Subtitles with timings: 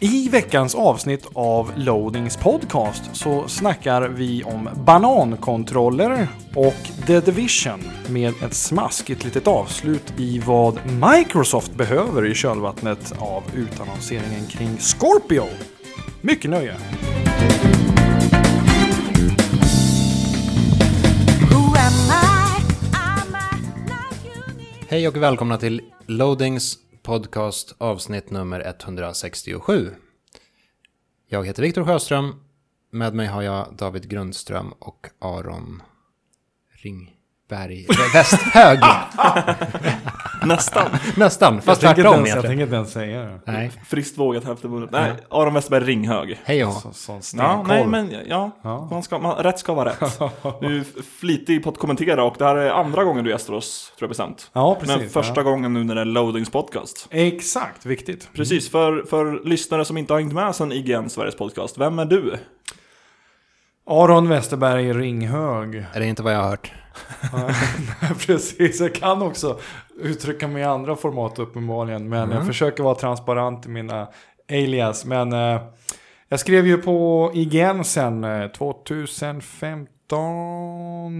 [0.00, 8.34] I veckans avsnitt av Loadings podcast så snackar vi om banankontroller och The Division med
[8.42, 15.44] ett smaskigt litet avslut i vad Microsoft behöver i kölvattnet av utannonseringen kring Scorpio.
[16.20, 16.76] Mycket nöje!
[24.92, 29.94] Hej och välkomna till Loadings podcast avsnitt nummer 167.
[31.28, 32.34] Jag heter Viktor Sjöström.
[32.90, 35.82] Med mig har jag David Grundström och Aron
[36.72, 38.78] Ringberg Västhög.
[40.46, 40.90] Nästan.
[41.16, 43.40] Nästan, fast jag tvärtom ens- jag tänker inte ens säga det.
[43.46, 44.90] Nej, Friskt vågat hälften vunnet.
[44.90, 46.40] Nej, Aron Westberg Ringhög.
[46.44, 46.72] hej och.
[46.72, 48.88] Så, sån Ja, nej men ja, Ja.
[48.90, 50.18] Man ska, man, rätt ska vara rätt.
[50.60, 53.92] Du är flitig på att kommentera och det här är andra gången du gästar oss,
[53.98, 54.50] tror jag bestämt.
[54.52, 54.96] Ja, precis.
[54.96, 55.42] Men första ja.
[55.42, 57.06] gången nu när det är Loadings podcast.
[57.10, 58.28] Exakt, viktigt.
[58.34, 62.04] Precis, för, för lyssnare som inte har hängt med sedan IGN Sveriges podcast, vem är
[62.04, 62.36] du?
[63.86, 65.86] Aron Westerberg Ringhög.
[65.92, 66.72] Är det inte vad jag har hört?
[68.26, 69.58] Precis, jag kan också
[70.02, 72.08] uttrycka mig i andra format uppenbarligen.
[72.08, 74.08] Men jag försöker vara transparent i mina
[74.50, 75.04] alias.
[75.04, 75.62] Men eh,
[76.28, 79.88] jag skrev ju på IGN sen eh, 2015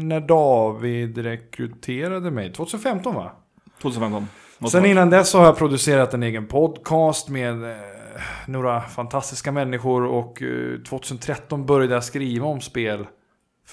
[0.08, 2.52] när David rekryterade mig.
[2.52, 3.32] 2015 va?
[3.82, 4.28] 2015.
[4.58, 7.76] Måste Sen innan dess så har jag producerat en egen podcast med eh,
[8.46, 13.06] några fantastiska människor och eh, 2013 började jag skriva om spel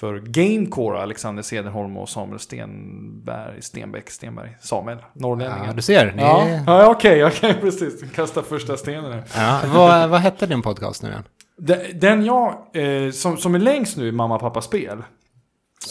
[0.00, 5.66] för Gamecore, Alexander Cederholm och Samuel Stenberg, Stenbeck, Stenberg, Samuel, norrlänningen.
[5.66, 6.12] Ja, du ser.
[6.12, 6.22] Ni...
[6.22, 6.62] Ja, Ja.
[6.66, 8.10] ja okej, okej, precis.
[8.14, 9.66] Kasta första stenen här.
[9.74, 11.22] vad, vad hette din podcast nu igen?
[11.94, 15.02] Den- jag, eh, som, som är längst nu Mamma Pappa Spel.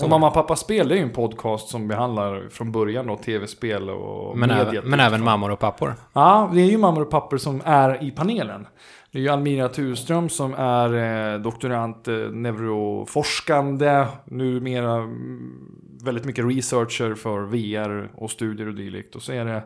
[0.04, 4.38] Och Mamma Pappa Spel är ju en podcast som behandlar från början då tv-spel och
[4.38, 4.68] Men, mediet.
[4.68, 5.96] även, men även mammor och pappor.
[6.14, 8.68] Ja, det är ju mammor och pappor som är i panelen.
[9.12, 10.94] Det är ju Almira Turström som är
[11.34, 19.16] eh, doktorant, eh, neuroforskande, numera mm, väldigt mycket researcher för VR och studier och dylikt.
[19.16, 19.64] Och så är det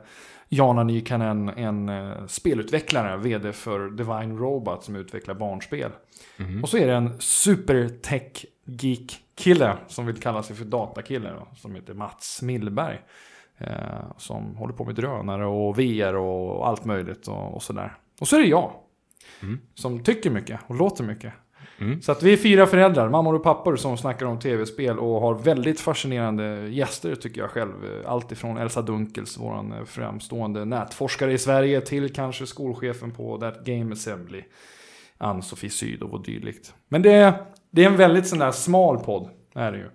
[0.49, 5.91] Jana Nykanen, en eh, spelutvecklare, vd för Divine Robot som utvecklar barnspel.
[6.63, 11.47] Och så är det en supertech geek kille som vill kalla sig för datakille då,
[11.55, 13.01] som heter Mats Millberg.
[13.57, 17.95] Eh, som håller på med drönare och VR och allt möjligt och, och sådär.
[18.19, 18.71] Och så är det jag.
[19.75, 21.33] Som tycker mycket och låter mycket.
[22.01, 25.33] Så att vi är fyra föräldrar, mammor och pappor som snackar om tv-spel och har
[25.35, 27.71] väldigt fascinerande gäster tycker jag själv.
[28.05, 33.93] Allt ifrån Elsa Dunkels, eh, framstående nätforskare i Sverige, till kanske skolchefen på That Game
[33.93, 34.41] Assembly.
[35.17, 36.73] Ann-Sofie Sydow och dylikt.
[36.89, 37.33] Men det är,
[37.71, 39.87] det är en väldigt sån där smal podd, är det ju.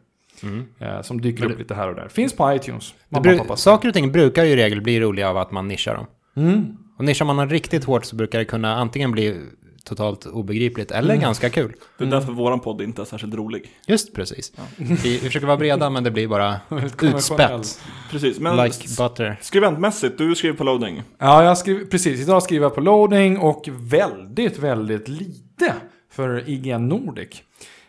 [0.78, 2.08] Eh, som dyker upp lite här och där.
[2.08, 2.92] Finns på iTunes.
[3.08, 3.56] Det Mamma bru- och pappa.
[3.56, 6.06] saker och ting brukar ju i regel bli roliga av att man nischar dem.
[6.36, 6.76] Mm.
[6.98, 9.40] Och nischar man dem riktigt hårt så brukar det kunna antingen bli
[9.84, 11.72] totalt obegripligt eller ganska kul.
[11.98, 13.70] Det är därför våran podd inte är särskilt rolig.
[13.86, 14.52] Just precis.
[14.76, 16.60] Vi, vi försöker vara breda men det blir bara
[17.02, 17.80] utspätt.
[18.10, 19.38] Precis, men Like butter.
[19.40, 21.02] skribentmässigt, du skriver på Loading.
[21.18, 22.20] Ja, jag skriver, precis.
[22.20, 25.74] Idag skriver jag på loading och väldigt, väldigt lite
[26.12, 27.42] för IGN Nordic.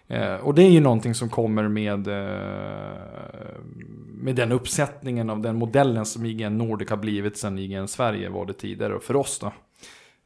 [0.10, 3.62] Eh, och det är ju någonting som kommer med, eh,
[4.14, 8.46] med den uppsättningen av den modellen som IGN Nordic har blivit sedan IGN Sverige var
[8.46, 9.52] det tidigare för oss då.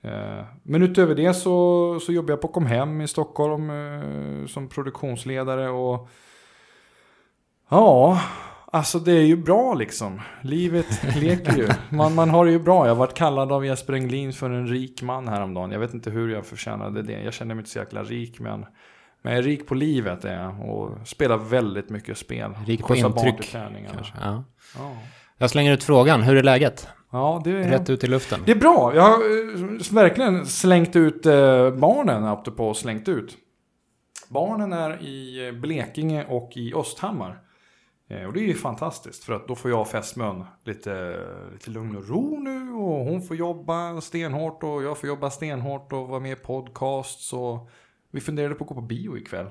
[0.09, 5.69] Eh, men utöver det så, så jobbar jag på Comhem i Stockholm eh, som produktionsledare
[5.69, 6.09] och
[7.69, 8.21] Ja,
[8.65, 10.21] alltså det är ju bra liksom.
[10.41, 11.67] Livet leker ju.
[11.97, 12.85] Man, man har det ju bra.
[12.85, 15.71] Jag har varit kallad av Jesper Englin för en rik man häromdagen.
[15.71, 17.23] Jag vet inte hur jag förtjänade det.
[17.23, 18.65] Jag känner mig inte så jäkla rik men,
[19.23, 20.69] men jag är rik på livet är jag.
[20.69, 22.51] Och spelar väldigt mycket spel.
[22.67, 23.51] Rik på intryck.
[23.51, 24.13] Kanske.
[24.21, 24.43] Ja.
[24.77, 24.97] Ja.
[25.37, 26.87] Jag slänger ut frågan, hur är läget?
[27.13, 27.69] ja, det är...
[27.69, 28.39] Rätt ut i luften.
[28.45, 28.95] Det är bra.
[28.95, 33.37] Jag har eh, verkligen slängt ut eh, barnen, apropå slängt ut.
[34.29, 37.39] Barnen är i eh, Blekinge och i Östhammar.
[38.27, 41.19] Och det är ju fantastiskt för att då får jag och fästmön lite,
[41.53, 45.93] lite lugn och ro nu och hon får jobba stenhårt och jag får jobba stenhårt
[45.93, 47.69] och vara med i podcasts och
[48.13, 49.49] vi funderade på att gå på bio ikväll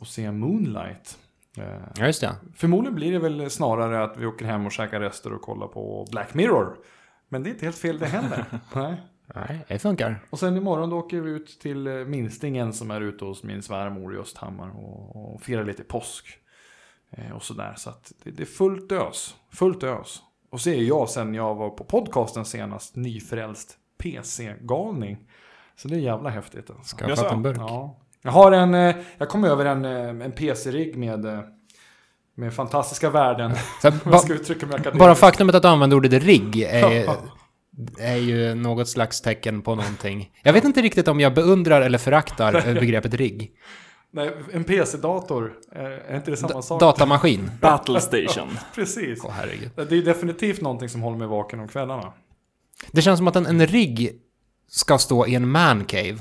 [0.00, 1.18] och se Moonlight.
[1.58, 1.64] Eh,
[1.96, 2.36] Ja, just det.
[2.54, 6.06] Förmodligen blir det väl snarare att vi åker hem och käkar rester och kollar på
[6.10, 6.76] Black Mirror.
[7.28, 8.44] Men det är inte helt fel det heller.
[8.74, 9.02] Nej.
[9.34, 10.24] Nej, det funkar.
[10.30, 13.62] Och sen imorgon då åker vi ut till eh, minstingen som är ute hos min
[13.62, 16.26] svärmor i Östhammar och, och firar lite påsk.
[17.10, 17.74] Eh, och sådär.
[17.76, 19.34] Så att det, det är fullt ös.
[19.52, 20.22] Fullt ös.
[20.50, 25.16] Och så är jag sen jag var på podcasten senast nyfrälst PC-galning.
[25.76, 26.70] Så det är jävla häftigt.
[26.70, 26.96] Alltså.
[26.96, 27.56] Skaffat en burk.
[27.58, 27.96] Ja.
[28.22, 31.40] Jag har en, eh, jag kom över en, eh, en PC-rigg med, eh,
[32.36, 33.52] Med fantastiska värden.
[33.82, 34.98] Så Om ba, jag ska uttrycka mig akademiskt.
[34.98, 37.16] bara faktumet att du använder ordet rigg är,
[37.98, 40.30] är ju något slags tecken på någonting.
[40.42, 43.52] Jag vet inte riktigt om jag beundrar eller föraktar begreppet rigg.
[44.10, 45.52] Nej, en PC-dator,
[46.08, 46.80] är inte det samma sak?
[46.80, 47.50] Datamaskin.
[47.60, 48.48] Battle Station.
[48.74, 49.24] Precis.
[49.30, 49.70] Herregud.
[49.76, 52.12] Det är definitivt någonting som håller mig vaken om kvällarna.
[52.92, 54.20] Det känns som att en, en rigg
[54.68, 56.18] ska stå i en mancave.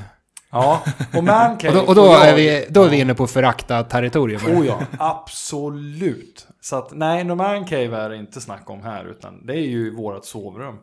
[0.51, 0.83] Ja,
[1.15, 1.79] och mancave.
[1.79, 4.41] Och då, och då, är, vi, då är vi inne på förakta territorium.
[4.45, 6.47] Oh ja, absolut.
[6.61, 9.95] Så att nej, no mancave är det inte snack om här, utan det är ju
[9.95, 10.75] vårt sovrum.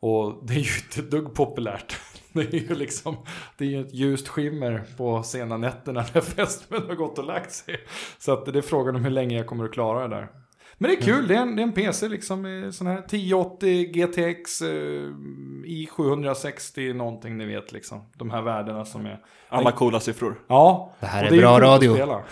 [0.00, 1.96] Och det är ju inte ett dugg populärt.
[2.34, 3.16] Det är ju liksom,
[3.58, 7.52] det är ju ett ljust skimmer på sena nätterna när fästmän har gått och lagt
[7.52, 7.76] sig.
[8.18, 10.28] Så att det är frågan om hur länge jag kommer att klara det där.
[10.82, 12.98] Men det är kul, det, är en, det är en PC liksom med sån här
[12.98, 14.68] 1080 GTX eh,
[15.64, 18.00] i 760 någonting ni vet liksom.
[18.16, 19.18] De här värdena som är...
[19.48, 20.40] Alla coola siffror.
[20.48, 20.92] Ja.
[21.00, 21.98] Det här är bra kul att radio.
[21.98, 22.22] Ja.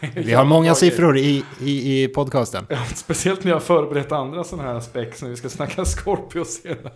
[0.00, 2.66] Det är Vi har många bra siffror i, i, i podcasten.
[2.68, 6.44] Ja, speciellt när jag har förberett andra sådana här spex när vi ska snacka Scorpio
[6.44, 6.92] senare.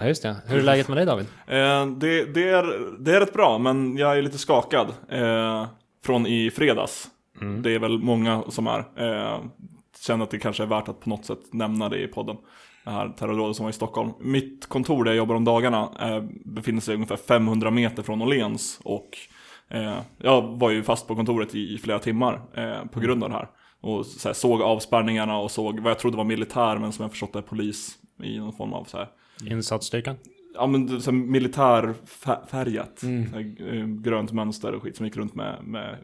[0.00, 0.36] Ja, just det.
[0.46, 1.26] Hur är läget med dig David?
[1.46, 4.88] Eh, det, det, är, det är rätt bra, men jag är lite skakad.
[5.10, 5.66] Eh,
[6.04, 7.08] från i fredags.
[7.62, 8.78] Det är väl många som är.
[8.78, 9.40] Eh,
[10.00, 12.36] känner att det kanske är värt att på något sätt nämna det i podden.
[12.84, 14.10] Det här terrorrådet som var i Stockholm.
[14.20, 18.80] Mitt kontor där jag jobbar om dagarna eh, befinner sig ungefär 500 meter från Åhléns.
[18.84, 19.18] Och
[19.68, 23.30] eh, jag var ju fast på kontoret i, i flera timmar eh, på grund av
[23.30, 23.48] det här.
[23.80, 27.10] Och så här, såg avspärrningarna och såg vad jag trodde var militär men som jag
[27.10, 29.08] förstått är polis i någon form av så här
[29.46, 30.16] Insatsstyrkan?
[30.54, 32.98] Ja men så militärfärgat.
[32.98, 35.98] Så här, eh, Grönt mönster och skit som gick runt med, med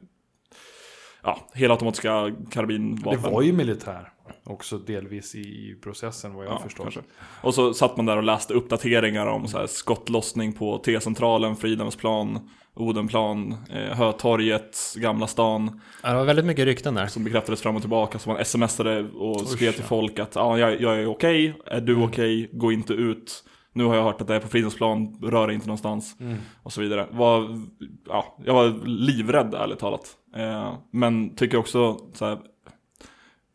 [1.26, 3.22] ja, helautomatiska karbinvapen.
[3.22, 4.12] Det var ju militär
[4.44, 6.82] också delvis i processen vad jag ja, förstått.
[6.82, 7.00] kanske.
[7.42, 12.50] Och så satt man där och läste uppdateringar om så här, skottlossning på T-centralen, Fridhemsplan,
[12.74, 15.80] Odenplan, eh, Hötorget, Gamla stan.
[16.02, 17.06] Ja, det var väldigt mycket rykten där.
[17.06, 18.18] Som bekräftades fram och tillbaka.
[18.18, 22.02] Så man smsade och skrev till folk att ah, jag, jag är okej, är du
[22.02, 23.44] okej, gå inte ut.
[23.76, 26.16] Nu har jag hört att det är på Fridhemsplan, rör inte någonstans.
[26.62, 27.06] Och så vidare.
[27.10, 27.60] Var,
[28.08, 30.16] ja, jag var livrädd ärligt talat.
[30.36, 32.38] Eh, men tycker också så här,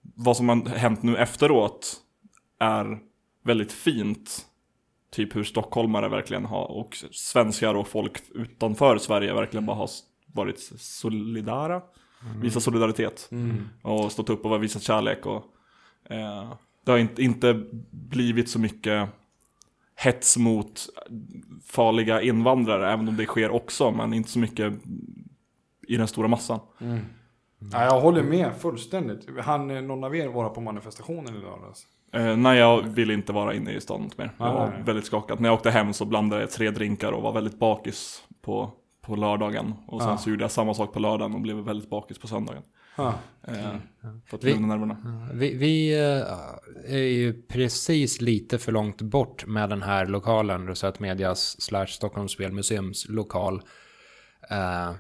[0.02, 1.98] vad som har hänt nu efteråt
[2.60, 3.00] är
[3.44, 4.46] väldigt fint.
[5.12, 9.90] Typ hur stockholmare verkligen har, och svenskar och folk utanför Sverige verkligen bara har
[10.34, 11.82] varit solidara.
[12.42, 13.30] Visat solidaritet.
[13.82, 15.26] Och stått upp och visat kärlek.
[15.26, 15.44] Och,
[16.12, 16.54] eh,
[16.86, 19.10] det har inte, inte blivit så mycket
[20.04, 20.86] hets mot
[21.66, 24.74] farliga invandrare, även om det sker också, men inte så mycket
[25.88, 26.60] i den stora massan.
[27.72, 29.28] Ja, jag håller med fullständigt.
[29.40, 31.86] Han, eh, någon av er vara på manifestationen i lördags?
[32.14, 34.32] Eh, nej, jag ville inte vara inne i stan mer.
[34.38, 34.84] Jag var nej.
[34.86, 35.40] väldigt skakad.
[35.40, 38.72] När jag åkte hem så blandade jag tre drinkar och var väldigt bakis på,
[39.02, 39.74] på lördagen.
[39.88, 40.18] Och sen Ja.
[40.18, 42.64] så gjorde jag samma sak på lördagen och blev väldigt bakis på söndagen.
[43.04, 43.20] Ja.
[43.54, 43.76] Eh,
[44.26, 45.28] För att Vi- lugna nerverna.
[45.34, 51.00] Vi, vi eh, är ju precis lite för långt bort med den här lokalen, Rosett
[51.00, 53.62] Medias slash Stockholms Spelmuseums lokal.
[54.50, 54.92] Eh,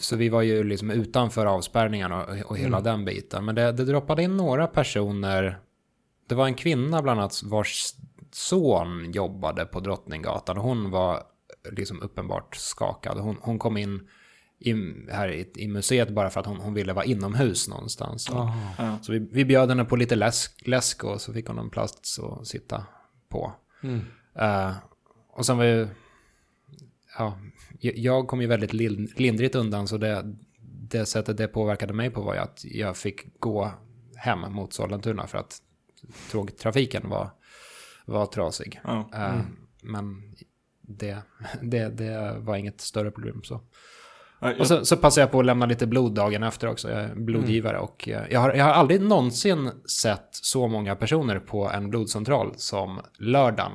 [0.00, 3.44] så vi var ju liksom utanför avspärrningarna och, och hela den biten.
[3.44, 5.58] Men det, det droppade in några personer.
[6.28, 7.94] Det var en kvinna bland annat vars
[8.32, 10.56] son jobbade på Drottninggatan.
[10.58, 11.22] Och hon var
[11.72, 13.18] liksom uppenbart skakad.
[13.18, 14.08] Hon, hon kom in
[14.66, 18.28] i, här i, i museet bara för att hon, hon ville vara inomhus någonstans.
[18.30, 18.98] Ja.
[19.02, 22.18] så vi, vi bjöd henne på lite läsk, läsk och så fick hon en plats
[22.18, 22.86] att sitta
[23.28, 23.52] på.
[24.38, 24.72] Eh,
[25.28, 25.88] och sen var ju...
[27.18, 27.38] Ja,
[27.80, 30.34] jag- kom ju väldigt lind, lindrigt undan så det,
[30.90, 33.70] det sättet det påverkade mig på var ju att jag fick gå
[34.16, 35.58] hem mot Sollentuna för att
[36.30, 37.30] tågtrafiken var,
[38.06, 38.80] var trasig.
[38.84, 39.10] Ja.
[39.14, 39.40] Eh,
[39.82, 40.34] Men
[40.80, 41.18] det,
[41.62, 43.60] det, det var inget större problem så.
[44.58, 46.90] Och så, så passade jag på att lämna lite blod dagen efter också.
[46.90, 49.70] Jag är blodgivare och eh, jag har, jag har aldrig någonsin
[50.02, 53.72] sett så många personer på en blodcentral som lördagen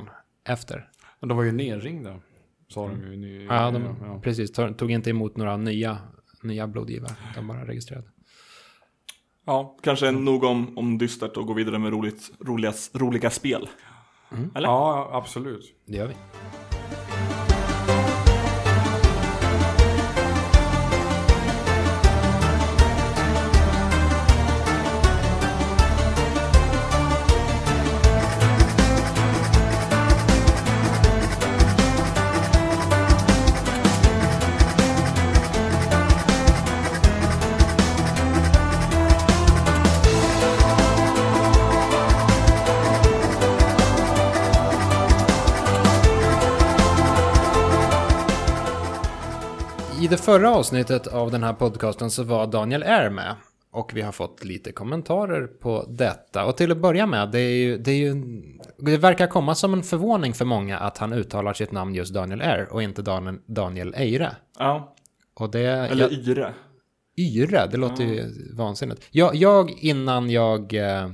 [0.47, 0.89] efter.
[1.19, 2.19] Och de var ju nerringda.
[2.67, 3.17] Sa de ju.
[3.17, 4.19] Ny, Ja, de, ja.
[4.23, 4.51] precis.
[4.51, 5.97] Tog, inte emot några nya,
[6.43, 7.11] nya blodgivare.
[7.35, 8.07] De bara registrerade.
[9.45, 13.69] Ja, kanske nog om, om dystert och gå vidare med roligt, roliga, roliga spel.
[14.55, 14.67] Eller?
[14.67, 15.75] ja, absolut.
[15.85, 16.13] Det gör vi.
[50.09, 53.35] Det förra avsnittet av den här podcasten så var Daniel R med.
[53.71, 56.45] Och vi har fått lite kommentarer på detta.
[56.45, 58.23] Och till att börja med, det, är ju, det, är ju,
[58.77, 62.41] det verkar komma som en förvåning för många att han uttalar sitt namn just Daniel
[62.41, 64.35] R och inte Daniel, Daniel Eire.
[64.59, 64.95] Ja,
[65.33, 66.53] Och det, eller jag, Yre.
[67.17, 68.23] Yre, det låter ju
[68.53, 69.07] vansinnigt.
[69.11, 71.09] Jag, jag innan jag eh,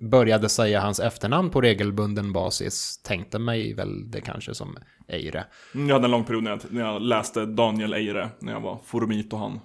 [0.00, 4.76] började säga hans efternamn på regelbunden basis tänkte mig väl det kanske som
[5.08, 5.44] Eire.
[5.74, 8.60] Mm, Jag hade en lång period när jag, när jag läste Daniel Eire, när jag
[8.60, 9.60] var forumit och han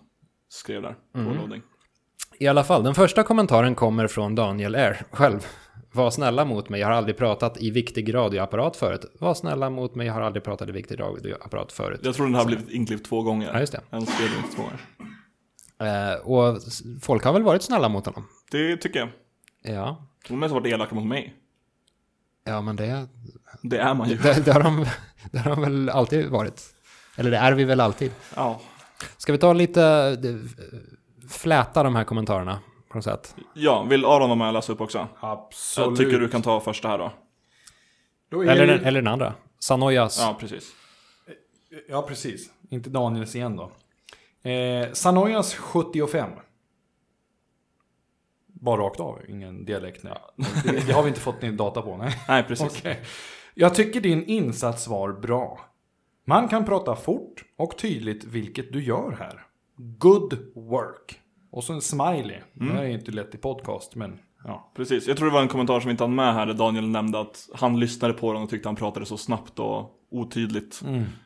[0.50, 1.62] skrev där på loading.
[2.39, 5.01] I alla fall, den första kommentaren kommer från Daniel R.
[5.12, 5.46] själv.
[5.92, 9.06] Var snälla mot mig, jag har aldrig pratat i viktig radioapparat förut.
[9.20, 12.00] Var snälla mot mig, jag har aldrig pratat i viktig radioapparat förut.
[12.04, 13.50] Jag tror den har blivit inklippt två gånger.
[13.54, 13.82] Ja, just det.
[13.89, 14.80] Den två gånger.
[15.80, 16.58] Eh, och
[17.01, 18.27] folk har väl varit snälla mot honom?
[18.51, 19.10] Det tycker jag.
[19.68, 21.34] Ja, De har mest varit elaka mot mig.
[22.44, 23.08] ja men det,
[23.62, 24.18] Det är man ju.
[24.18, 24.86] det, det, har de,
[25.32, 26.62] det har de väl alltid varit.
[27.16, 28.12] Eller det är vi väl alltid.
[28.36, 28.60] Ja.
[29.18, 29.84] Ska vi ta lite,
[30.24, 32.60] eh, fläta de här kommentarerna
[32.90, 33.36] på något sätt?
[33.54, 35.08] ja, vill Aron vara med och läsa upp också?
[35.20, 35.88] Absolut.
[35.90, 37.12] Jag tycker du kan ta första här då.
[38.30, 39.34] Då är Eller, det- den- eller den andra.
[39.60, 40.20] Sanoyas.
[40.20, 40.72] Ja, precis.
[41.90, 42.50] Ja, precis.
[42.70, 43.72] Inte Daniels igen då.
[44.50, 46.30] Eh, Sanoyas 75.
[48.62, 50.10] Bara rakt av, ingen dialekt nu.
[50.64, 52.14] Det, det har vi inte fått ner data på, nej.
[52.28, 52.80] Nej, precis.
[52.80, 53.00] Okej.
[53.54, 55.60] Jag tycker din insats var bra.
[56.26, 59.46] Man kan prata fort och tydligt vilket du gör här.
[59.78, 61.20] Good work.
[61.52, 62.38] Och så en smiley.
[62.54, 64.72] Det här är inte lätt i podcast, men ja.
[64.76, 65.08] Precis.
[65.08, 67.20] Jag tror det var en kommentar som vi inte hann med här där Daniel nämnde
[67.20, 70.82] att han lyssnade på den och tyckte han pratade så snabbt och otydligt.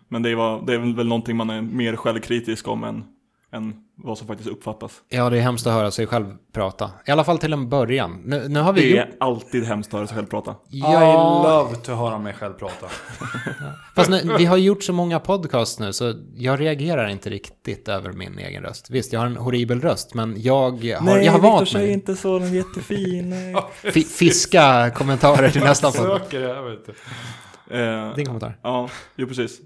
[0.07, 3.03] Men det, var, det är väl någonting man är mer självkritisk om än,
[3.53, 4.91] än vad som faktiskt uppfattas.
[5.09, 6.91] Ja, det är hemskt att höra sig själv prata.
[7.07, 8.21] I alla fall till en början.
[8.25, 8.99] Nu, nu har vi Det gjort...
[8.99, 10.51] är alltid hemskt att höra sig själv prata.
[10.51, 12.87] I Ja, love to höra mig själv prata.
[13.95, 18.11] fast nu, vi har gjort så många podcasts nu så jag reagerar inte riktigt över
[18.13, 18.89] min egen röst.
[18.89, 21.91] Visst, jag har en horribel röst, men jag har, jag har vant mig.
[21.91, 23.29] inte så, den är jättefin.
[23.53, 23.55] Nej.
[23.93, 25.95] Fi- fiska kommentarer till nästa podd.
[26.21, 26.91] Söker det här, vet du.
[27.79, 28.57] Eh, Din kommentar.
[28.61, 29.59] Ja, jo precis.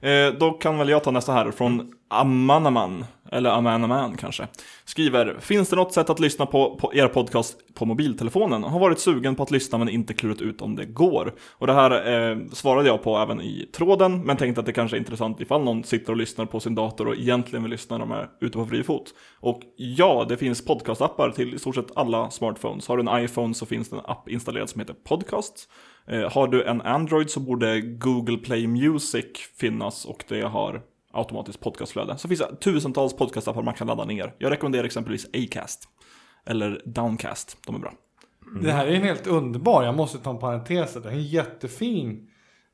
[0.00, 4.48] Eh, då kan väl jag ta nästa här från Amanaman, eller Amanaman kanske.
[4.84, 8.62] Skriver, finns det något sätt att lyssna på, på er podcast på mobiltelefonen?
[8.62, 11.34] Har varit sugen på att lyssna men inte klurat ut om det går.
[11.52, 14.96] Och det här eh, svarade jag på även i tråden, men tänkte att det kanske
[14.96, 18.06] är intressant ifall någon sitter och lyssnar på sin dator och egentligen vill lyssna när
[18.06, 19.14] de är ute på fri fot.
[19.40, 22.88] Och ja, det finns podcastappar till i stort sett alla smartphones.
[22.88, 25.68] Har du en iPhone så finns det en app installerad som heter Podcast.
[26.08, 29.26] Eh, har du en Android så borde Google Play Music
[29.60, 30.82] finnas och det har
[31.16, 32.18] automatiskt podcastflöde.
[32.18, 34.34] Så finns det tusentals podcastappar man kan ladda ner.
[34.38, 35.88] Jag rekommenderar exempelvis Acast.
[36.46, 37.92] Eller Downcast, de är bra.
[38.62, 40.94] Det här är en helt underbar, jag måste ta en parentes.
[40.94, 42.30] Det är en jättefin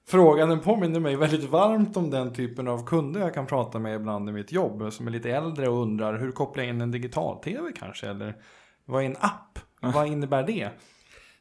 [0.09, 0.47] fråga.
[0.47, 4.29] Den påminner mig väldigt varmt om den typen av kunder jag kan prata med ibland
[4.29, 4.93] i mitt jobb.
[4.93, 8.09] Som är lite äldre och undrar hur kopplar jag in en digital-tv kanske?
[8.09, 8.37] Eller
[8.85, 9.59] vad är en app?
[9.81, 10.69] Vad innebär det?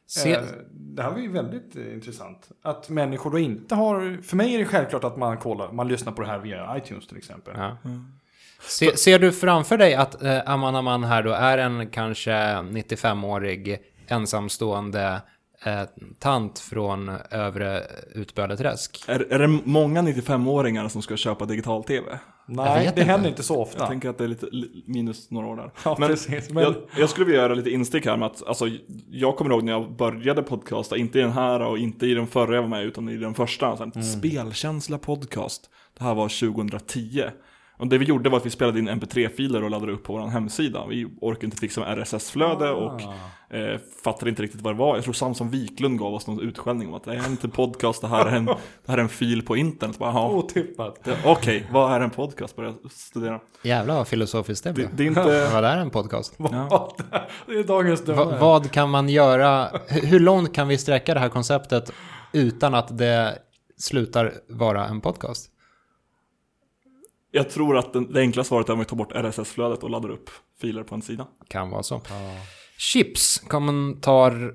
[0.06, 2.48] Se, Eh, Det här var ju väldigt eh, intressant.
[2.62, 4.22] Att människor då inte har...
[4.22, 7.06] För mig är det självklart att man kollar, man lyssnar på det här via iTunes
[7.06, 7.54] till exempel.
[7.56, 7.76] ja.
[8.68, 13.78] Se, ser du framför dig att eh, Aman Aman här då är en kanske 95-årig
[14.06, 15.22] ensamstående
[15.64, 15.82] eh,
[16.18, 17.82] tant från övre
[18.14, 19.04] Utböleträsk?
[19.08, 22.18] Är, är det många 95-åringar som ska köpa digital-tv?
[22.46, 23.02] Jag Nej, det inte.
[23.02, 23.86] händer inte så Jag ofta.
[23.86, 25.70] tänker att det är lite li- minus några år där.
[25.84, 26.50] Ja, precis.
[26.50, 28.64] Men- jag, jag skulle vilja göra lite instick här med att, alltså,
[29.10, 32.26] jag kommer ihåg när jag började podcasta, inte i den här och inte i den
[32.26, 33.76] förra jag var med, utan i den första.
[33.76, 35.70] Så här, Spelkänsla podcast.
[35.98, 37.22] Det här var 2010.
[37.82, 40.26] Och det vi gjorde var att vi spelade in mp3-filer och laddade upp på vår
[40.28, 40.86] hemsida.
[40.88, 43.00] Vi orkade inte fixa med RSS-flöde och
[43.56, 44.94] eh, fattade inte riktigt vad det var.
[44.96, 48.00] Jag tror Samson Wiklund gav oss någon utskällning om att det är inte en podcast,
[48.00, 49.98] det här är en, det här är en fil på internet.
[49.98, 51.04] Bara, "Jaha, Otippat.
[51.04, 52.56] det- Okej, vad är en podcast?
[52.56, 53.40] Började studera.
[53.62, 54.96] Jävlar vad filosofiskt det Det, blev.
[54.96, 55.48] det är inte...
[55.52, 56.34] Vad är en podcast?
[56.38, 56.96] Ja.
[57.46, 59.68] det är dagens Va, vad kan man göra?
[59.88, 61.92] Hur hur långt kan vi sträcka det här konceptet
[62.32, 63.38] utan att det
[63.78, 65.48] slutar vara en podcast?
[67.34, 70.10] Jag tror att den, det enkla svaret är om vi tar bort RSS-flödet och laddar
[70.10, 71.26] upp filer på en sida.
[71.48, 72.00] Kan vara så.
[72.78, 74.54] Chips kommentar...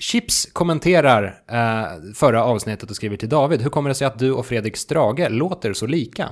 [0.00, 3.62] Chips kommenterar eh, förra avsnittet och skriver till David.
[3.62, 6.28] Hur kommer det sig att du och Fredrik Strage låter så lika?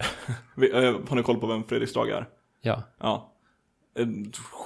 [0.56, 2.28] Vi, eh, har ni koll på vem Fredrik Strage är?
[2.60, 2.82] Ja.
[3.00, 3.31] Ja.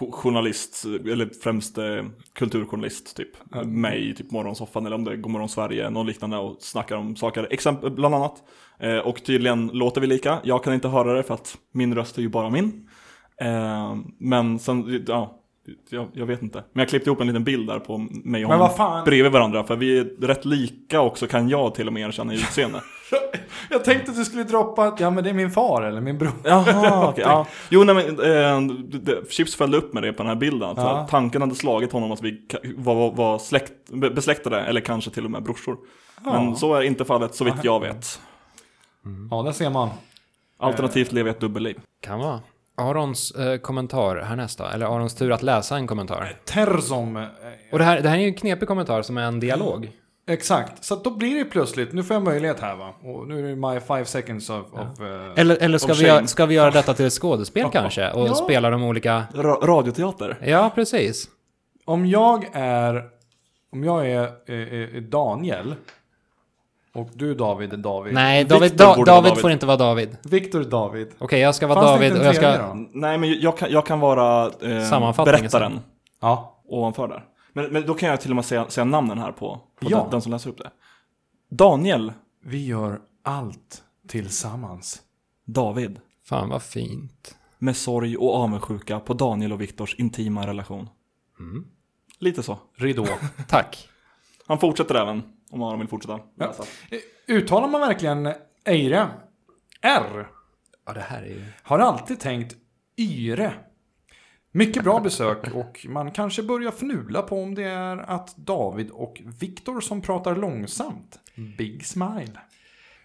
[0.00, 3.28] Jo- journalist, eller främst eh, kulturjournalist typ.
[3.64, 7.16] Med i typ Morgonsoffan eller om det är Godmorgon Sverige, någon liknande och snackar om
[7.16, 8.42] saker, exempel bland annat.
[8.78, 10.38] Eh, och tydligen låter vi lika.
[10.44, 12.88] Jag kan inte höra det för att min röst är ju bara min.
[13.40, 15.40] Eh, men sen, ja,
[15.90, 16.64] Jag, jag vet inte.
[16.72, 19.64] Men jag klippte ihop en liten bild där på mig och honom bredvid varandra.
[19.64, 22.80] För vi är rätt lika också kan jag till och med erkänna i utseende.
[23.70, 26.18] Jag tänkte att du skulle droppa att ja men det är min far eller min
[26.18, 26.32] bror.
[26.44, 27.24] Jaha, okej.
[27.26, 27.46] ja.
[27.68, 28.20] Jo, nej men
[28.68, 30.68] eh, Chips följde upp med det på den här bilden.
[30.70, 31.06] Att Ja.
[31.10, 32.40] Tanken hade slagit honom att vi
[32.76, 35.76] var, var, var släkt, be- besläktade, eller kanske till och med brorsor.
[36.24, 38.20] Men så är inte fallet, så vitt jag vet.
[39.30, 39.88] Ja, där ser man.
[40.58, 41.80] Alternativt lever jag ett dubbelliv.
[42.02, 42.40] Kan vara.
[42.76, 46.36] Arons eh, kommentar härnäst då, eller Arons tur att läsa en kommentar.
[46.44, 47.16] Terzom.
[47.16, 47.24] eh,
[47.72, 49.90] Och det här, det här är ju en knepig kommentar som är en dialog.
[50.28, 52.94] Exakt, så då blir det plötsligt, nu får jag möjlighet här va.
[53.02, 54.64] Och nu är det my five seconds of...
[54.72, 55.06] of eh,
[55.36, 58.10] Eller, eller ska, Of vi, göra- ska vi göra detta till ett skådespel kanske?
[58.10, 58.34] Och Ja.
[58.34, 59.22] spela de olika...
[59.34, 60.38] Ra- radioteater.
[60.42, 61.28] Ja, precis.
[61.84, 63.04] Om jag är...
[63.72, 65.74] Om jag är, är, är Daniel.
[66.94, 68.14] Och du David är David.
[68.14, 69.36] Nej, David, da, David David.
[69.38, 70.16] får inte vara David.
[70.24, 71.08] Viktor David.
[71.18, 72.58] Okej, jag ska vara Fanns David och jag ska...
[72.58, 72.86] då?
[72.92, 75.80] Nej, men jag kan, jag kan vara eh, Sammanfattningen berättaren
[76.20, 76.62] Ja.
[76.68, 77.24] ovanför där.
[77.56, 80.00] Men, men då kan jag till och med säga, säga namnen här på, på Ja.
[80.02, 80.70] den, den som läser upp det.
[81.50, 82.12] Daniel
[82.44, 85.02] Vi gör allt tillsammans.
[85.44, 86.00] David.
[86.24, 87.36] Fan vad fint.
[87.58, 90.88] Med sorg och avundsjuka på Daniel och Viktors intima relation.
[92.18, 92.58] Lite så.
[92.76, 93.06] Ridå.
[93.48, 93.88] Tack.
[94.46, 96.14] Han fortsätter även, om Aron vill fortsätta.
[96.14, 96.98] Eh,
[97.28, 98.32] Uttalar man verkligen
[98.64, 99.08] Eire?
[99.82, 100.28] R?
[100.86, 101.44] Ja, det här är ju...
[101.62, 102.56] Har alltid tänkt
[102.96, 103.52] Yre.
[104.56, 109.22] Mycket bra besök och man kanske börjar fnula på om det är att David och
[109.40, 111.18] Viktor som pratar långsamt.
[111.58, 112.40] Big smile.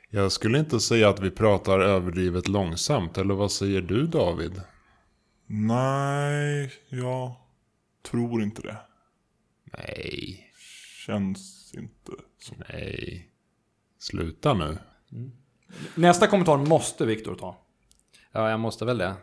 [0.10, 4.62] Jag skulle inte säga att vi pratar överdrivet långsamt, eller vad säger du David?
[5.46, 7.34] Nej, jag
[8.12, 8.78] tror inte det.
[9.64, 10.48] Nej,
[11.06, 12.56] Känns inte så.
[12.70, 13.30] nej.
[14.00, 14.78] Sluta nu.
[15.96, 17.58] Nästa kommentar måste Viktor ta.
[18.32, 19.14] Ja, jag måste väl det.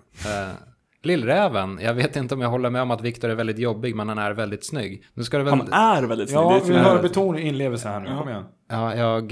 [1.03, 4.09] Lillräven, jag vet inte om jag håller med om att Viktor är väldigt jobbig, men
[4.09, 5.05] han är väldigt snygg.
[5.15, 5.55] Nu ska det väl...
[5.55, 6.41] Han är väldigt snygg.
[6.41, 8.19] Ja, det är vi hör betoning inlevelse här nu.
[8.19, 8.45] Kom igen.
[8.71, 9.29] Ja, jag,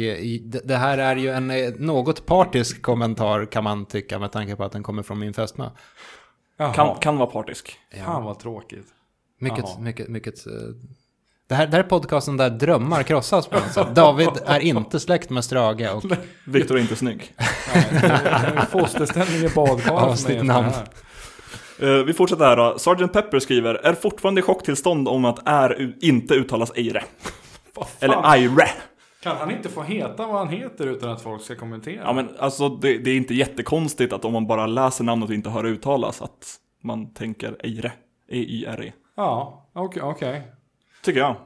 [0.65, 4.65] det här är ju en eh, något partisk kommentar kan man tycka med tanke på
[4.65, 5.69] att den kommer från min fästmö.
[6.75, 7.79] Kan, kan vara partisk.
[8.05, 8.87] Fan vad tråkigt.
[9.41, 9.81] Mycket, Jaha.
[9.81, 10.47] mycket, mycket...
[10.47, 10.53] eh,
[11.49, 13.95] Det här, det här är podcasten där drömmar krossas på något sätt.
[13.95, 16.05] David är inte släkt med Strage och
[16.45, 17.35] Viktor är inte snygg.
[18.71, 20.03] Fosterställning i badkaret.
[20.03, 20.71] Avsnitt namn.
[21.81, 22.79] Eh, vi fortsätter här då.
[22.79, 23.13] Sgt.
[23.13, 27.05] Pepper skriver, är fortfarande i chocktillstånd om att är inte uttalas Eire.
[28.01, 28.69] Eller Aire.
[29.23, 32.03] Kan han inte få heta vad han heter utan att folk ska kommentera?
[32.05, 35.35] Ja men alltså det, det är inte jättekonstigt att om man bara läser namnet och
[35.35, 37.93] inte hör det uttalas att man tänker Eire.
[38.29, 38.93] E-Y-R-E.
[39.17, 40.03] Ja, okej.
[40.03, 40.43] okej.
[41.05, 41.37] Tycker jag.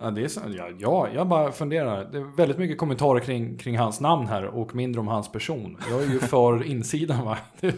[0.00, 2.04] Ja, det är så, ja, ja, jag bara funderar.
[2.04, 5.78] Det är väldigt mycket kommentarer kring, kring hans namn här och mindre om hans person.
[5.90, 7.38] Jag är ju för insidan va?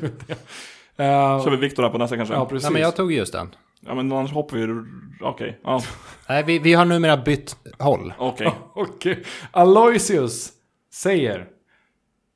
[0.97, 2.35] Eh, Kör vi Viktor här på nästa kanske?
[2.35, 2.63] ja, Ja, precis.
[2.65, 3.55] Nej, men jag tog just den.
[3.81, 4.83] men annars hoppar vi...
[5.21, 5.61] Okej.
[5.65, 5.83] Ja,
[6.29, 8.15] Nej, vi, vi har numera bytt håll.
[8.19, 8.53] okej.
[8.75, 9.25] Okej.
[9.51, 10.53] Aloysius
[10.93, 11.49] säger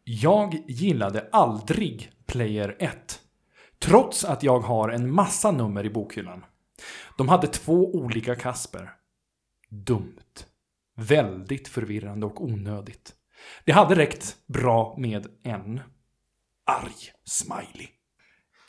[0.05, 3.21] Jag gillade aldrig Player 1.
[3.79, 6.45] Trots att jag har en massa nummer i bokhyllan.
[7.17, 8.91] De hade två olika Kasper.
[9.69, 10.17] Dumt.
[10.97, 13.13] Väldigt förvirrande och onödigt.
[13.65, 15.81] Det hade räckt bra med en
[16.67, 16.95] arg
[17.25, 17.89] smiley.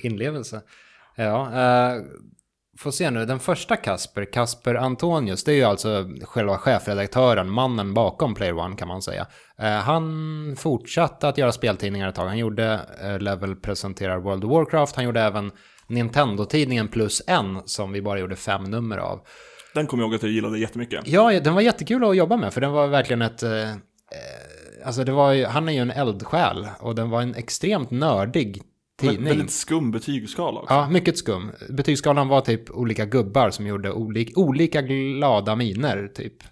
[0.05, 0.61] Inlevelse.
[1.15, 2.01] Ja, eh,
[2.77, 3.25] får se nu.
[3.25, 8.75] Den första Kasper, Kasper Antonius, det är ju alltså själva chefredaktören, mannen bakom Player One
[8.75, 9.27] kan man säga.
[9.57, 12.27] Eh, han fortsatte att göra speltidningar ett tag.
[12.27, 15.51] Han gjorde eh, Level presenterar World of Warcraft, han gjorde även
[15.87, 19.19] Nintendo-tidningen plus en som vi bara gjorde fem nummer av.
[19.73, 21.07] Den kommer jag ihåg att jag gillade jättemycket.
[21.07, 23.43] Ja, den var jättekul att jobba med för den var verkligen ett...
[23.43, 23.69] Eh,
[24.85, 28.61] alltså det var ju, han är ju en eldsjäl och den var en extremt nördig
[29.01, 29.23] tidning.
[29.23, 30.73] Väldigt skum betygsskala också.
[30.73, 31.51] Ja, mycket skum.
[31.69, 36.43] Betygsskalan var typ olika gubbar som gjorde olik, olika glada miner typ.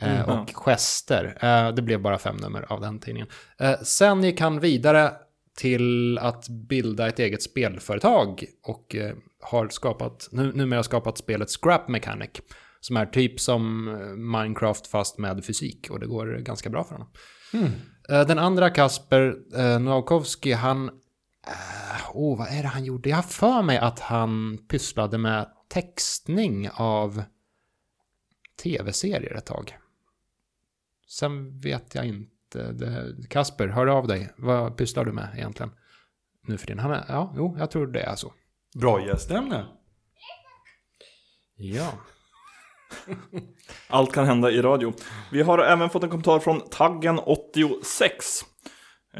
[0.00, 1.38] Eh, och gester.
[1.40, 3.28] Eh, det blev bara fem nummer av den tidningen.
[3.58, 5.12] Eh, sen gick han vidare
[5.58, 8.96] till att bilda ett eget spelföretag och
[9.42, 12.30] har skapat, nu, numera skapat spelet Scrap Mechanic.
[12.80, 13.84] Som är typ som
[14.16, 17.08] Minecraft fast med fysik och det går ganska bra för honom.
[18.08, 19.34] Eh, Den andra Kasper
[19.78, 20.90] Nowakowski, han...
[21.46, 23.08] eh, Åh, oh, vad är det han gjorde?
[23.08, 27.22] Jag har för mig att han pysslade med textning av
[28.62, 29.78] tv-serier ett tag.
[31.08, 32.72] Sen vet jag inte.
[32.72, 34.32] Det, Kasper, hör av dig.
[34.36, 35.72] Vad pysslar du med egentligen?
[36.46, 36.78] Nu för din.
[36.78, 38.32] Han är, ja, jo, jag tror det är så.
[38.74, 39.66] Bra gästämne.
[41.56, 41.92] Ja.
[43.88, 44.92] Allt kan hända i radio.
[45.32, 48.44] Vi har även fått en kommentar från Taggen86.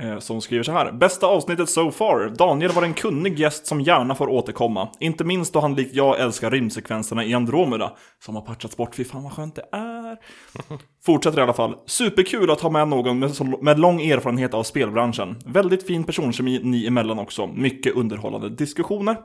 [0.01, 0.93] Eh, som skriver så här.
[0.93, 2.33] Bästa avsnittet so far.
[2.39, 4.89] Daniel var en kunnig gäst som gärna får återkomma.
[5.01, 7.93] Inte minst då han likt jag älskar rymdsekvenserna i Andromeda.
[8.25, 8.95] Som har patchats bort.
[8.95, 10.17] Fy fan vad skönt det är.
[11.07, 11.75] Fortsätter i alla fall.
[11.87, 13.33] Superkul att ha med någon med,
[13.63, 15.37] med lång erfarenhet av spelbranschen.
[15.47, 17.47] Väldigt fin personkemi ni emellan också.
[17.47, 19.17] Mycket underhållande diskussioner.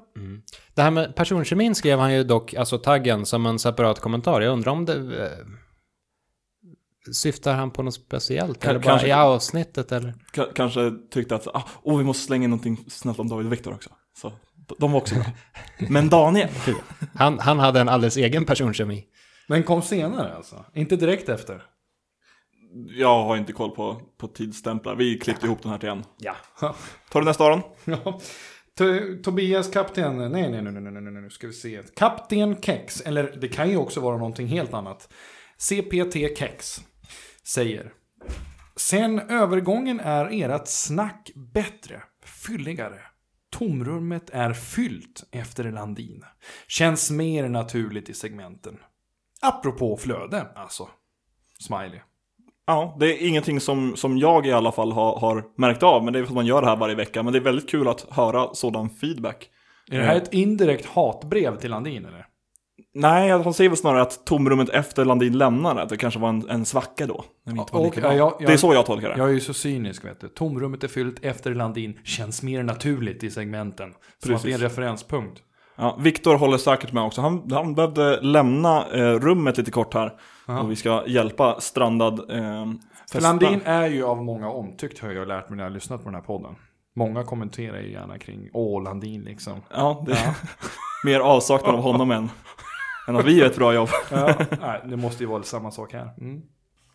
[0.76, 4.42] Det här med personkemin skrev han ju dock, alltså taggen, som en separat kommentar.
[4.42, 5.30] Jag undrar om det...
[7.14, 8.64] Syftar han på något speciellt?
[8.64, 10.14] Ka- eller bara kanske- i avsnittet eller?
[10.36, 13.54] K- kanske tyckte att ah, oh, vi måste slänga in någonting snällt om David och
[13.54, 13.90] Viktor också.
[14.18, 14.34] Så
[14.80, 15.26] de var också bra.
[15.90, 16.50] Men Daniel.
[17.16, 19.04] Han, han hade en alldeles egen personkemi.
[19.48, 20.66] Men kom senare alltså?
[20.74, 21.64] Inte direkt efter?
[22.98, 24.96] Jag har inte koll på, på tidsstämplar.
[24.96, 26.04] Vi klippte ihop den här till en.
[26.18, 26.36] Ja.
[27.12, 27.62] Tar du nästa Aron?
[27.86, 28.20] Ja.
[28.80, 31.82] To- Tobias kapten, nej nej nej nej nej nej nej nu ska vi se.
[31.96, 35.14] Kapten Kex, eller det kan ju också vara någonting helt annat.
[35.58, 36.82] CPT Kex
[37.54, 37.94] säger.
[38.76, 43.00] Sen övergången är ert snack bättre, fylligare.
[43.50, 46.24] Tomrummet är fyllt efter Landin.
[46.68, 48.78] Känns mer naturligt i segmenten.
[49.42, 50.90] Apropå flöde, alltså.
[51.60, 52.00] Smiley.
[52.66, 56.04] Ja, det är ingenting som, som jag i alla fall har, har märkt av.
[56.04, 57.24] Men det är för att man gör det här varje vecka.
[57.24, 59.50] Men det är väldigt kul att höra sådan feedback.
[59.92, 62.28] Är det här ett indirekt hatbrev till Landin eller?
[62.94, 66.50] Nej, han säger väl snarare att tomrummet efter Landin lämnade, att det kanske var en,
[66.50, 67.24] en svacka då.
[67.46, 68.10] När vi inte var lika bra.
[68.12, 69.18] ja, jag- jag- det är så jag tolkar det.
[69.18, 70.28] Jag är ju så cynisk vet du.
[70.28, 72.00] Tomrummet är fyllt efter Landin.
[72.04, 73.94] Känns mer naturligt i segmenten.
[74.24, 75.42] Som att det är en referenspunkt.
[75.78, 77.22] Ja, Viktor håller säkert med också.
[77.22, 80.12] Han, han behövde lämna eh, rummet lite kort här.
[80.62, 82.66] Och vi ska hjälpa strandad eh,
[83.12, 83.22] För.
[83.22, 86.06] Landin är ju av många omtyckt har jag lärt mig när jag har lyssnat på
[86.10, 86.56] den här podden.
[86.96, 89.54] Många kommenterar ju gärna kring Åh, Landin liksom.
[89.74, 90.36] Ja, det är
[91.06, 92.30] mer avsaknad av honom än,
[93.08, 93.90] än att vi gör ett bra jobb.
[94.12, 96.10] Ja, nej, det måste ju vara samma sak här.
[96.22, 96.42] Mm.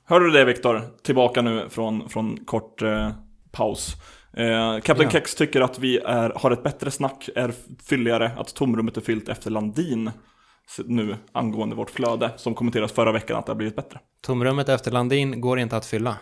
[0.08, 0.82] Hör du det Viktor?
[1.02, 3.10] Tillbaka nu från, från kort eh,
[3.52, 3.96] paus.
[4.36, 5.10] Eh, Captain Ja.
[5.10, 7.52] Kex tycker att vi är, har ett bättre snack, är
[7.88, 10.10] fylligare, att tomrummet är fyllt efter Landin.
[10.84, 14.00] Nu angående vårt flöde, som kommenteras förra veckan att det har blivit bättre.
[14.20, 16.16] Tomrummet efter Landin går inte att fylla.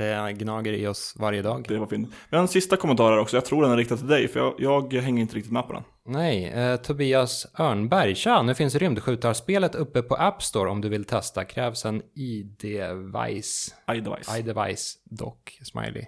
[0.00, 1.64] Det gnager i oss varje dag.
[1.68, 2.08] Det var fint.
[2.30, 4.54] Vi har en sista kommentar här också, jag tror den är riktad till dig, för
[4.58, 5.82] jag, jag hänger inte riktigt med på den.
[6.04, 8.14] Nej, eh, Tobias Örnberg.
[8.14, 11.44] Tja, nu finns rymdskjutarspelet uppe på App Store om du vill testa.
[11.44, 13.74] Krävs en ID-device.
[13.92, 14.38] iDevice.
[14.38, 16.04] iDevice dock, smiley.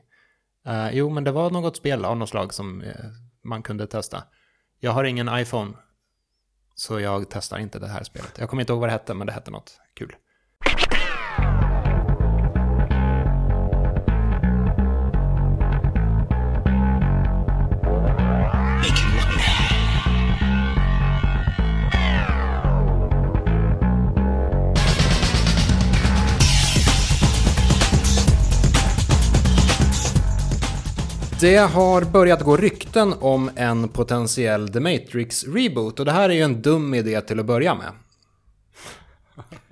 [0.66, 2.94] Eh, jo, men det var något spel av något slag som eh,
[3.44, 4.22] man kunde testa.
[4.80, 5.72] Jag har ingen iPhone,
[6.74, 8.32] så jag testar inte det här spelet.
[8.38, 10.16] Jag kommer inte ihåg vad det hette, men det hette något kul.
[31.42, 36.40] Det har börjat gå rykten om en potentiell The Matrix-reboot och det här är ju
[36.42, 37.92] en dum idé till att börja med.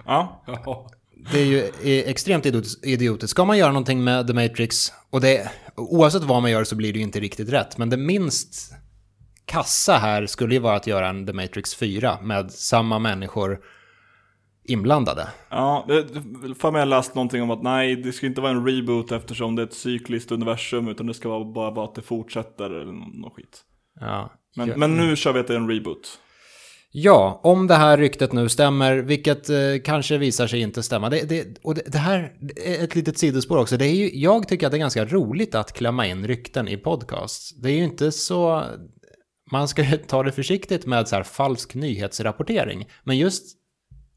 [0.06, 0.42] Ja,
[1.32, 1.70] Det är ju
[2.02, 3.30] extremt idiot- idiotiskt.
[3.30, 6.92] Ska man göra någonting med The Matrix, och det, oavsett vad man gör så blir
[6.92, 8.72] det ju inte riktigt rätt, men det minst
[9.44, 13.60] kassa här skulle ju vara att göra en The Matrix 4 med samma människor
[14.70, 15.28] inblandade.
[15.50, 15.86] ja
[16.58, 19.12] för mig har jag läst någonting om att nej, det ska inte vara en reboot
[19.12, 22.64] eftersom det är ett cykliskt universum, utan det ska vara bara vara att det fortsätter
[22.64, 23.60] eller någon skit.
[24.00, 24.30] Ja.
[24.56, 24.76] Men, ja.
[24.76, 26.18] men nu kör vi att det är en reboot.
[26.92, 31.10] Ja, om det här ryktet nu stämmer, vilket eh, kanske visar sig inte stämma.
[31.10, 33.76] Det, det, och det, det här är ett litet sidospår också.
[33.76, 36.76] Det är ju, jag tycker att det är ganska roligt att klämma in rykten i
[36.76, 37.54] podcasts.
[37.62, 38.64] Det är ju inte så...
[39.52, 42.88] Man ska ju ta det försiktigt med så här falsk nyhetsrapportering.
[43.04, 43.59] Men just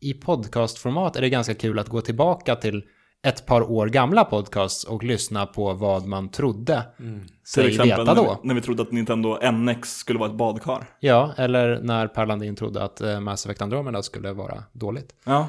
[0.04, 2.84] i podcastformat är det ganska kul att gå tillbaka till
[3.26, 8.04] ett par år gamla podcasts och lyssna på vad man trodde Till sig exempel veta
[8.04, 8.40] när då.
[8.42, 10.86] vi, när vi trodde att Nintendo NX skulle vara ett badkar.
[11.00, 15.16] Ja, eller när Per Landin trodde att eh, Mass Effect Andromeda skulle vara dåligt.
[15.26, 15.48] Ja,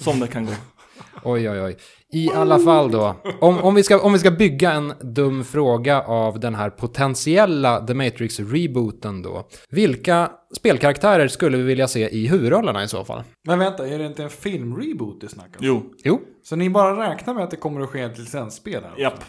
[0.00, 0.52] som det kan gå.
[1.22, 1.76] Oj, oj, oj.
[2.12, 3.16] I alla fall då.
[3.40, 7.86] Om, om, vi ska, om vi ska bygga en dum fråga av den här potentiella
[7.86, 9.48] The Matrix-rebooten då.
[9.70, 13.22] Vilka spelkaraktärer skulle vi vilja se i huvudrollerna i så fall?
[13.46, 15.66] Men vänta, är det inte en filmreboot det snackas om?
[15.66, 18.90] Jo, Jo, Så ni bara räknar med att det kommer att ske ett licensspel här?
[18.90, 19.00] också?
[19.02, 19.24] japp.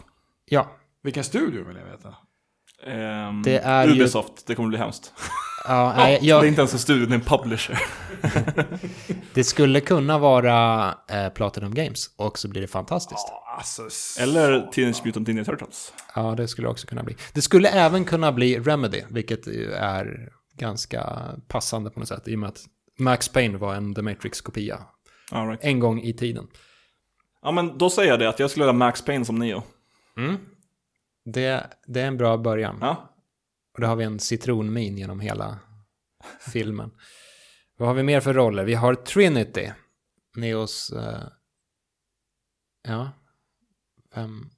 [0.50, 0.72] ja.
[1.04, 2.16] Vilken studio vill jag veta?
[2.88, 5.14] Ehm, Det är ju- Ubisoft, det kommer bli hemskt.
[5.66, 7.80] ja nej, Det är jag, inte ens en studio, det är en publisher.
[9.34, 13.28] det skulle kunna vara eh, Platinum Games och så blir det fantastiskt.
[13.58, 15.94] Alltså, s- Eller Teenage Mutant Ninja Turtles.
[16.16, 17.16] Ja, det skulle också kunna bli.
[17.34, 19.48] Det skulle även kunna bli Remedy, vilket
[19.78, 22.60] är ganska passande på något sätt i och med att
[23.00, 24.78] Max Payne var en The Matrix-kopia
[25.32, 25.60] All right.
[25.64, 26.48] en gång i tiden.
[27.42, 29.64] Ja men då säger jag det att jag skulle göra Max Payne som Neo.
[30.18, 30.38] Mm.
[31.26, 32.78] Det, det är en bra början.
[32.82, 33.11] Ja.
[33.74, 35.60] Och då har vi en citronmin genom hela
[36.52, 36.92] filmen.
[37.78, 38.66] Vad har vi mer för roller?
[38.66, 39.72] Vi har Trinity.
[40.36, 40.92] Neos...
[40.92, 41.24] eh,
[42.88, 43.12] ja.
[44.16, 44.50] Vem...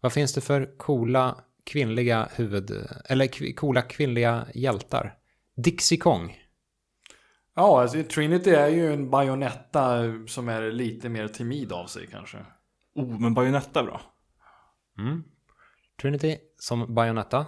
[0.00, 2.70] Vad finns det för coola kvinnliga huvud...
[3.04, 5.14] Eller kv- coola kvinnliga hjältar?
[5.56, 6.38] Dixie Kong.
[7.54, 12.46] Ja, alltså, Trinity är ju en bajonetta som är lite mer timid av sig kanske.
[12.94, 14.00] Oh, men Bayonetta är bra.
[14.98, 15.24] Mm.
[16.02, 17.46] Trinity som Bayonetta.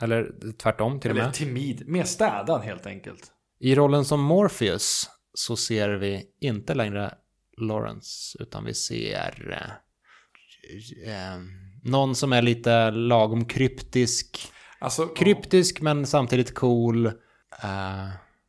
[0.00, 1.34] Eller tvärtom till och Eller med.
[1.34, 3.32] timid, mer städad helt enkelt.
[3.60, 7.14] I rollen som Morpheus så ser vi inte längre
[7.60, 9.70] Lawrence, utan vi ser eh,
[11.34, 11.38] eh,
[11.84, 14.52] någon som är lite lagom kryptisk.
[14.78, 17.06] Alltså, Kryptisk men samtidigt cool.
[17.06, 17.12] Eh,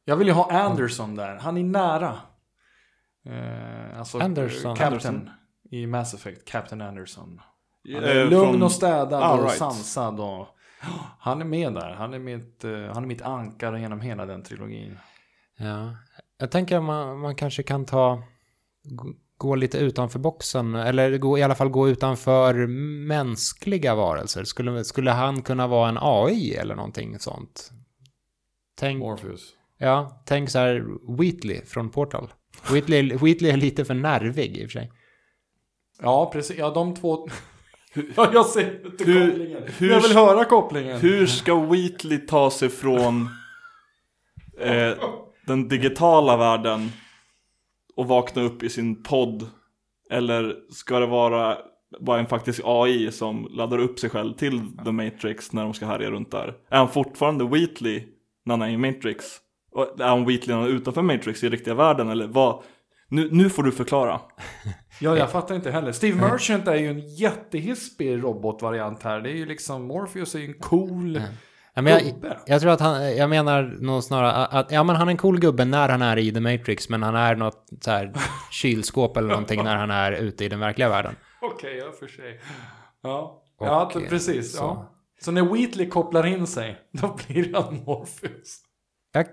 [0.06, 1.36] Jag vill ju ha Anderson där.
[1.36, 2.18] Han är nära.
[3.26, 4.76] Eh, alltså Anderson.
[4.76, 5.30] Captain Anderson.
[5.72, 6.46] i Mass Effect.
[6.48, 7.42] Captain Anderson.
[7.94, 9.58] Han Eh, är lugn från- och städad All och right.
[9.58, 10.20] sansad.
[10.20, 10.48] Och,
[11.20, 11.94] han är med där.
[11.94, 14.98] Han är mitt, eh, han är mitt ankare genom hela den trilogin.
[15.58, 15.96] ja.
[16.40, 18.24] Jag tänker man, man kanske kan ta
[18.84, 22.68] gå- gå lite utanför boxen eller gå, i alla fall gå utanför
[23.08, 24.44] mänskliga varelser.
[24.44, 27.72] Skulle, skulle han kunna vara en AI eller någonting sånt?
[28.76, 29.54] Tänk, Morpheus.
[29.78, 30.86] Ja, tänk så här
[31.18, 32.34] Wheatley från Portal.
[32.72, 34.92] Wheatley, Wheatley är lite för nervig i och för sig.
[36.02, 36.58] Ja, precis.
[36.58, 37.28] Ja, de två...
[38.16, 39.64] ja, jag ser inte Hur- kopplingen.
[39.78, 41.00] hur- jag vill höra kopplingen.
[41.00, 43.30] Hur ska Wheatley ta sig från
[44.60, 44.92] eh,
[45.46, 46.92] den digitala världen
[47.96, 49.50] och vakna upp i sin podd?
[50.10, 51.58] Eller ska det vara
[52.00, 55.86] bara en faktisk AI som laddar upp sig själv till The Matrix när de ska
[55.86, 56.48] härja runt där?
[56.70, 58.04] Är han fortfarande Wheatley
[58.46, 59.26] när han är i Matrix?
[59.72, 62.10] Och är han Wheatley när han är utanför Matrix i riktiga världen?
[62.10, 62.64] Eller vad?
[63.10, 64.22] Nu, nu får du förklara.
[65.00, 65.92] Ja, jag fattar inte heller.
[65.92, 69.22] Steve Merchant är ju en jättehispig robotvariant här.
[69.22, 71.22] Det är ju liksom, Morpheus är ju en cool
[71.78, 72.38] Ja, men jag, gubbe.
[72.46, 75.40] jag tror att han, jag menar nog snarare att, ja men han är en cool
[75.40, 78.14] gubbe när han är i The Matrix, men han är något så här
[78.52, 81.16] kylskåp eller någonting när han är ute i den verkliga världen.
[81.42, 82.40] Okej, ja för sig.
[83.04, 84.52] Ja, Och, ja eh, precis.
[84.52, 84.58] så.
[84.58, 84.94] Ja.
[85.22, 88.60] Så när Wheatley kopplar in sig, då blir han Morpheus.
[89.18, 89.28] Jag,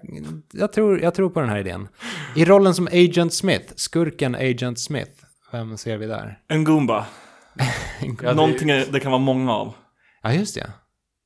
[0.53, 1.89] jag, tror, jag tror på den här idén.
[2.37, 5.11] I rollen som Agent Smith, skurken Agent Smith,
[5.53, 6.39] vem ser vi där?
[6.49, 7.07] En Goomba.
[8.01, 9.75] Ja, det- Någonting är, det kan vara många av.
[10.23, 10.71] Ja, just det.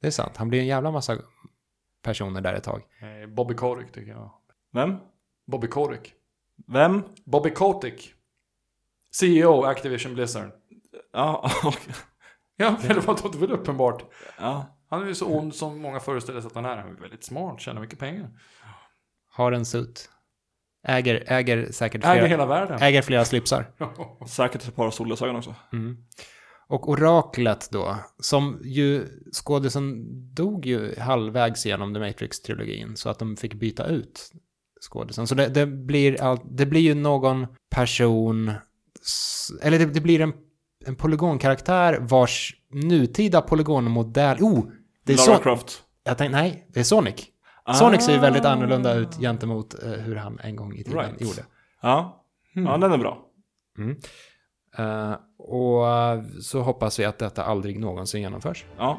[0.01, 0.37] Det är sant.
[0.37, 1.19] Han blir en jävla massa
[2.03, 2.83] personer där ett tag.
[3.37, 4.31] Bobby Kotick tycker jag.
[4.73, 4.97] Vem?
[5.47, 6.13] Bobby Kotick.
[6.73, 7.03] Vem?
[7.25, 8.13] Bobby Kotick.
[9.11, 10.51] CEO Activision Blizzard.
[11.13, 11.95] Ja, okej.
[12.57, 14.05] Ja, men det var uppenbart.
[14.39, 14.78] ja.
[14.91, 16.77] Han är ju så ond som många föreställer sig att han är.
[16.77, 18.31] Han är väldigt smart, tjänar mycket pengar.
[19.31, 20.11] Har en suit.
[20.87, 22.79] Äger, äger säkert flera, Äger hela världen.
[22.83, 23.71] äger flera slipsar.
[24.27, 25.55] Säkert ett par solglasögon också.
[25.73, 25.97] Mm.
[26.69, 33.37] Och oraklet då, som ju skådisen dog ju halvvägs genom The Matrix-trilogin så att de
[33.37, 34.33] fick byta ut
[34.81, 35.27] skådisen.
[35.27, 38.53] Så det, det, blir, all, det blir ju någon person,
[39.63, 40.33] eller det, det blir en,
[40.87, 44.65] en polygonkaraktär vars nutida polygonmodell, oh!
[45.09, 45.83] Det är Lara så, Croft.
[46.05, 47.27] jag tänkte, nej, det är Sonic.
[47.75, 51.21] Sonic ser ju väldigt annorlunda ut gentemot eh, hur han en gång i tiden Right.
[51.21, 51.45] gjorde.
[51.83, 52.25] Ja.
[52.55, 53.19] ja, den är bra.
[54.79, 58.65] Eh, och eh, så hoppas vi att detta aldrig någonsin genomförs.
[58.79, 58.99] Ja.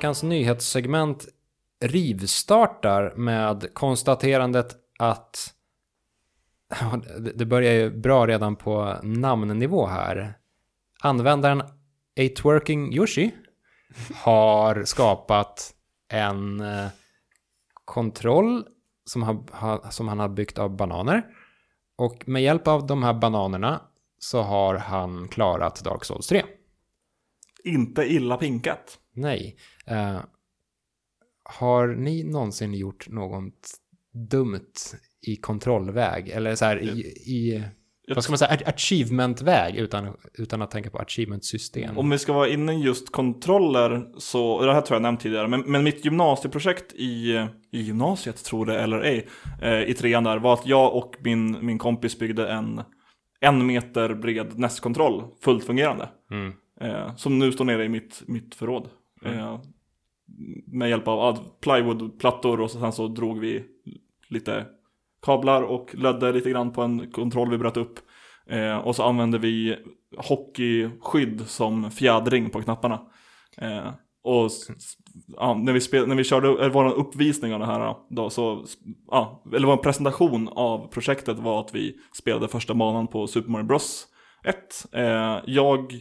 [0.00, 1.28] Veckans nyhetssegment
[1.80, 5.54] rivstartar med konstaterandet att
[7.34, 10.34] det- börjar ju bra redan på namnnivå här.
[11.00, 11.60] Användaren
[12.20, 13.30] A-Twerking Yoshi
[14.14, 15.74] har skapat
[16.08, 16.86] en eh,
[17.84, 18.64] kontroll
[19.04, 21.22] som, har, ha, som han har byggt av bananer.
[21.96, 23.80] Och med hjälp av de här bananerna
[24.18, 26.42] så har han klarat Dark Souls 3.
[27.64, 28.98] Inte illa pinkat.
[29.12, 29.56] Nej.
[29.90, 30.20] Eh,
[31.42, 33.70] har ni någonsin gjort något
[34.30, 34.74] dumt
[35.26, 36.28] i kontrollväg?
[36.28, 37.64] Eller så här i, i
[38.14, 41.98] vad ska man säga, achievement-väg utan, utan att tänka på achievement-system?
[41.98, 45.60] Om vi ska vara inne just kontroller så, det här tror jag nämnt tidigare, men,
[45.60, 49.28] men mitt gymnasieprojekt i, i gymnasiet, tror det eller ej,
[49.62, 52.82] eh, i trean där, var att jag och min, min kompis byggde en
[53.40, 56.08] en meter bred NES-kontroll, fullt fungerande.
[56.30, 56.52] Mm.
[56.80, 58.88] Eh, som nu står nere i mitt, mitt förråd.
[59.24, 59.60] Eh,
[60.66, 63.64] med hjälp av plywoodplattor och sen så drog vi
[64.28, 64.66] lite
[65.22, 67.98] kablar och ledde lite grann på en kontroll vi bröt upp.
[68.46, 69.76] Eh, och så använde vi
[70.16, 73.00] hockeyskydd som fjädring på knapparna.
[73.58, 73.90] Eh,
[74.22, 74.50] och
[75.36, 78.64] ja, när, vi spel, när vi körde vår uppvisning av det här då, så,
[79.10, 83.66] ja, eller vår presentation av projektet var att vi spelade första banan på Super Mario
[83.66, 84.06] Bros
[84.44, 84.56] 1.
[84.92, 85.94] Eh, jag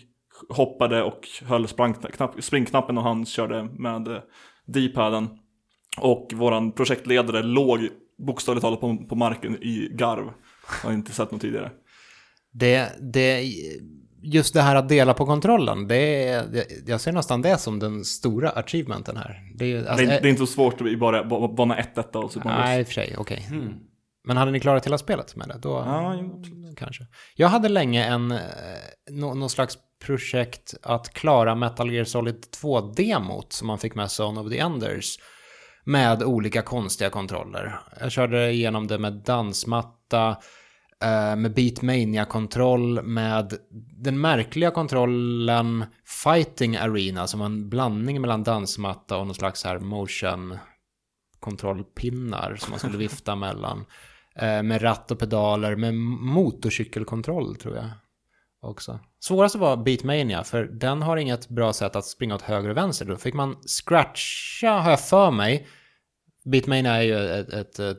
[0.50, 4.18] hoppade och höll springknapp, springknappen och han körde med eh,
[4.68, 5.28] D-paden.
[6.02, 7.80] Och våran projektledare låg
[8.28, 10.26] bokstavligt talat på, på marken i garv.
[10.84, 11.72] Jag har inte sett något tidigare.
[12.52, 13.44] Det, det,
[14.22, 17.80] just det här att dela på kontrollen, det är, det- jag ser nästan det som
[17.80, 19.42] den stora achievementen här.
[19.56, 21.96] Det är, alltså, det, är, det är inte så svårt i bara ba- bana 1
[21.96, 23.48] detta och Super Mario Nej, i och för sig, okej.
[24.28, 25.58] Men hade ni klarat hela spelet med det?
[25.62, 26.44] Då, Ja, jo,
[26.78, 27.04] kanske.
[27.36, 28.38] Jag hade länge en, eh,
[29.12, 34.40] nå, någon slags projekt att klara Metal Gear Solid 2-demot som man fick med Zone
[34.42, 35.20] of the Enders
[35.84, 37.80] med olika konstiga kontroller.
[38.00, 40.30] Jag körde igenom det med dansmatta,
[41.04, 43.54] eh, med Beatmania-kontroll, med
[44.04, 45.86] den märkliga kontrollen
[46.24, 50.58] Fighting Arena som var en blandning mellan dansmatta och någon slags här motion
[51.40, 53.86] kontrollpinnar som man skulle vifta mellan.
[54.36, 57.90] Eh, med ratt och pedaler, med motorcykelkontroll tror jag
[58.62, 59.00] också.
[59.20, 63.06] Svårast var Beatmania, för den har inget bra sätt att springa åt höger och vänster.
[63.06, 65.68] Då fick man scratcha, har jag för mig.
[66.46, 67.98] Beatmania är ju ett, ett, ett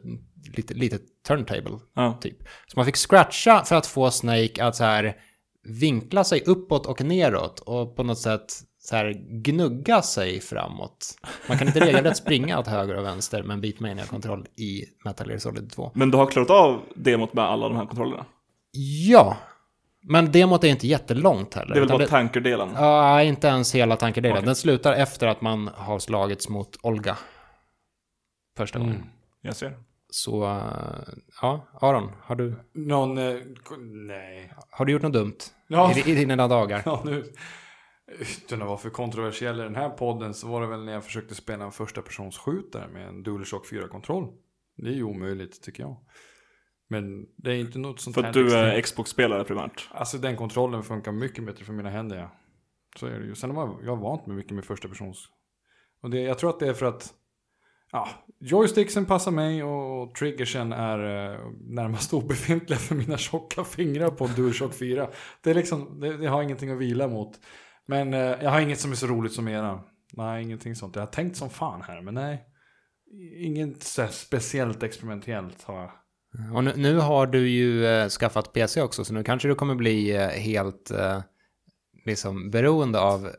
[0.57, 2.19] litet, litet turntable, Ja.
[2.21, 2.37] typ.
[2.67, 5.17] Så man fick scratcha för att få Snake att så här
[5.63, 8.45] vinkla sig uppåt och neråt och på något sätt
[8.83, 11.15] så här gnugga sig framåt.
[11.49, 15.39] Man kan inte regelrätt springa åt höger och vänster med en Beatmania-kontroll i Metal Gear
[15.39, 15.91] Solid 2.
[15.95, 18.27] Men du har klarat av demot med alla de här kontrollerna?
[19.09, 19.37] Ja,
[20.03, 21.75] men demot är inte jättelångt heller.
[21.75, 22.69] Det är väl bara tankerdelen?
[22.75, 24.37] Ja, inte ens hela tankerdelen.
[24.37, 24.47] Okej.
[24.47, 27.19] Den slutar efter att man har slagits mot Olga.
[28.57, 29.05] Första gången.
[29.41, 29.79] Jag ser.
[30.11, 33.19] Så, eh, ja, Aron, har du, Någon...
[33.19, 33.37] Eh,
[34.07, 34.53] nej.
[34.71, 35.37] har du gjort något dumt
[35.69, 35.93] Ja.
[35.97, 36.83] i, i dina dagar?
[36.85, 37.25] Ja, nu,
[38.21, 41.05] utan att vara för kontroversiell i den här podden så var det väl när jag
[41.05, 44.27] försökte spela en första persons skjutare med en DualShock 4-kontroll.
[44.77, 45.97] Det är ju omöjligt tycker jag.
[46.91, 49.89] Men det är inte något sånt För att du är Xbox-spelare primärt?
[49.91, 52.31] Alltså den kontrollen funkar mycket bättre för mina händer ja.
[52.97, 53.35] Så är det ju.
[53.35, 55.29] Sen har jag, vant mig mycket med första persons.
[56.03, 57.15] Och det, jag tror att det är för att
[57.93, 58.09] ja,
[58.41, 64.75] joysticksen passar mig och triggersen är eh, närmast obefintliga för mina tjocka fingrar på DualShock
[64.75, 65.11] 4.
[65.43, 67.41] Det är liksom, det, det har ingenting att vila mot.
[67.87, 69.81] Men eh, jag har inget som är så roligt som era.
[70.13, 70.97] Nej, ingenting sånt.
[70.97, 72.47] Jag har tänkt som fan här, men nej.
[73.37, 75.91] Inget så speciellt experimentellt har jag.
[76.55, 79.75] Och nu, nu har du ju eh, skaffat PC också, så nu kanske du kommer
[79.75, 81.23] bli eh, helt eh,
[82.07, 83.31] liksom beroende av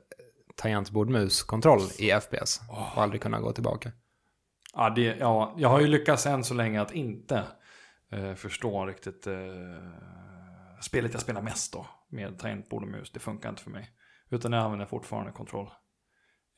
[0.56, 3.92] tangentbord-mus-kontroll i FPS och aldrig kunna gå tillbaka.
[4.74, 7.44] Ja, det, ja, jag har ju lyckats än så länge att inte
[8.12, 9.34] eh, förstå riktigt eh,
[10.82, 11.86] spelet jag spelar mest då.
[12.10, 13.12] Med tangentbord och mus.
[13.12, 13.90] Det funkar inte för mig.
[14.30, 15.70] Utan jag använder fortfarande kontroll.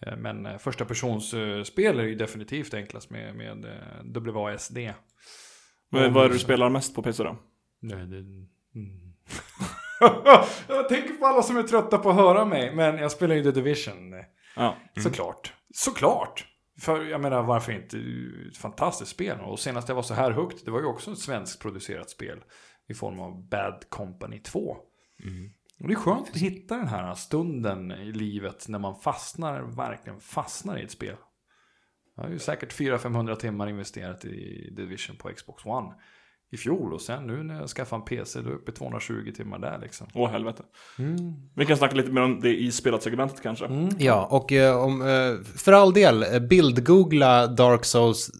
[0.06, 3.65] Eh, men eh, första persons eh, spel är ju definitivt enklast med, med
[4.15, 4.78] WASD.
[5.93, 7.38] Men vad är det du spelar mest på PC då?
[7.82, 8.17] Nej, det...
[8.17, 9.13] Mm.
[10.67, 12.75] jag tänker på alla som är trötta på att höra mig.
[12.75, 14.13] Men jag spelar ju The Division.
[14.56, 14.75] Ja.
[14.97, 15.53] Såklart.
[15.73, 16.45] Såklart.
[16.79, 17.97] För jag menar varför inte?
[18.47, 19.39] Ett fantastiskt spel.
[19.39, 22.43] Och senast jag var så här högt, det var ju också ett svenskt producerat spel.
[22.88, 24.77] I form av Bad Company 2.
[25.79, 30.19] Och det är skönt att hitta den här stunden i livet när man fastnar, verkligen
[30.19, 31.15] fastnar i ett spel.
[32.15, 35.93] Jag har ju säkert 400-500 timmar investerat i Division på Xbox One
[36.52, 36.93] i fjol.
[36.93, 39.60] Och sen nu när jag skaffade en PC, då är jag uppe i 220 timmar
[39.60, 40.08] där liksom.
[40.13, 40.63] Åh helvete.
[41.56, 43.89] Vi kan snacka lite mer om det i spelat-segmentet kanske.
[43.99, 48.32] Ja, och eh, om, eh, för all del, eh, bildgoogla Dark Souls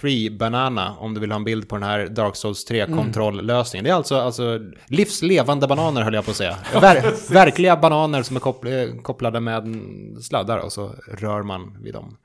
[0.00, 3.84] 3 Banana om du vill ha en bild på den här Dark Souls 3-kontrolllösningen.
[3.84, 6.56] Det är alltså, alltså livslevande bananer höll jag på att säga.
[6.80, 9.82] Ver, verkliga bananer som är koppl- kopplade med
[10.22, 12.16] sladdar och så rör man vid dem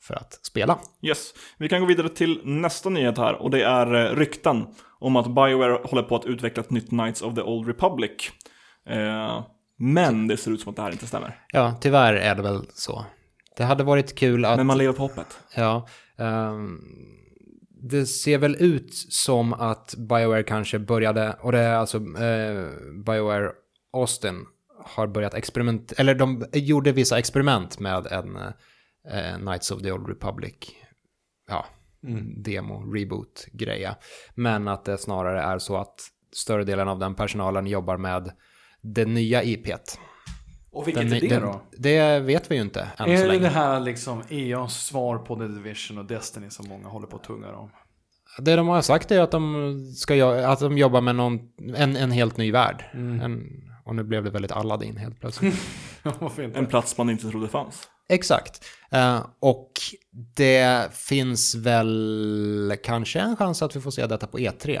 [0.00, 0.78] för att spela.
[1.02, 1.34] Yes.
[1.58, 4.66] Vi kan gå vidare till nästa nyhet här och det är eh, rykten
[4.98, 8.30] om att Bioware håller på att utveckla ett nytt Knights of the Old Republic.
[8.88, 9.44] Eh,
[9.76, 11.44] men det ser ut som att det här inte stämmer.
[11.52, 13.04] Ja, tyvärr är det väl så.
[13.56, 14.56] Det hade varit kul att...
[14.56, 15.38] Men man lever på hoppet.
[15.56, 15.88] Ja.
[16.18, 16.78] ehm,
[17.82, 22.68] det ser väl ut som att Bioware kanske började, och det är alltså eh,
[23.06, 23.50] Bioware
[23.92, 24.46] Austin
[24.84, 28.38] har börjat experiment, eller de gjorde vissa experiment med en
[29.12, 30.54] eh, Knights of the Old Republic,
[31.48, 31.66] ja,
[32.36, 33.96] demo, reboot greja.
[34.34, 36.00] Men att det snarare är så att
[36.36, 38.32] större delen av den personalen jobbar med
[38.80, 39.98] det nya IPet.
[40.72, 41.60] Och vilket Den- är det den- då?
[41.78, 43.40] Det vet vi ju inte än så Är det länge.
[43.40, 47.24] det här liksom EAs svar på The Division och Destiny som många håller på att
[47.24, 47.70] tunga om?
[48.38, 51.38] Det de har sagt är att de, ska, att de jobbar med någon,
[51.76, 52.84] en, en helt ny värld.
[52.94, 53.20] Mm.
[53.20, 53.46] En,
[53.84, 55.54] och nu blev det väldigt Aladdin helt plötsligt.
[56.54, 57.88] En plats man inte trodde fanns.
[58.10, 58.64] Exakt.
[58.90, 59.72] Eh, och
[60.36, 64.80] det finns väl kanske en chans att vi får se detta på E3.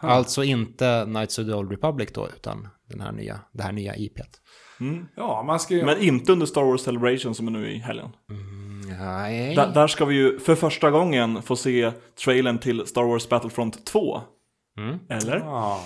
[0.00, 3.96] Alltså inte Knights of the Old Republic då, utan den här nya, det här nya
[3.96, 4.40] IPet.
[5.16, 5.84] Ja, man ska ju...
[5.84, 8.08] Men inte under Star Wars Celebration som är nu i helgen.
[8.98, 9.54] Nej.
[9.54, 11.92] Där, där ska vi ju för första gången få se
[12.24, 14.20] trailern till Star Wars Battlefront 2.
[14.78, 14.98] Mm.
[15.08, 15.36] Eller?
[15.36, 15.80] Ja.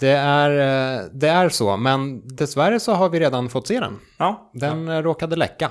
[0.00, 3.98] Det, är, eh, det är så, men dessvärre så har vi redan fått se den.
[4.16, 5.70] Ja, Den eh, råkade läcka.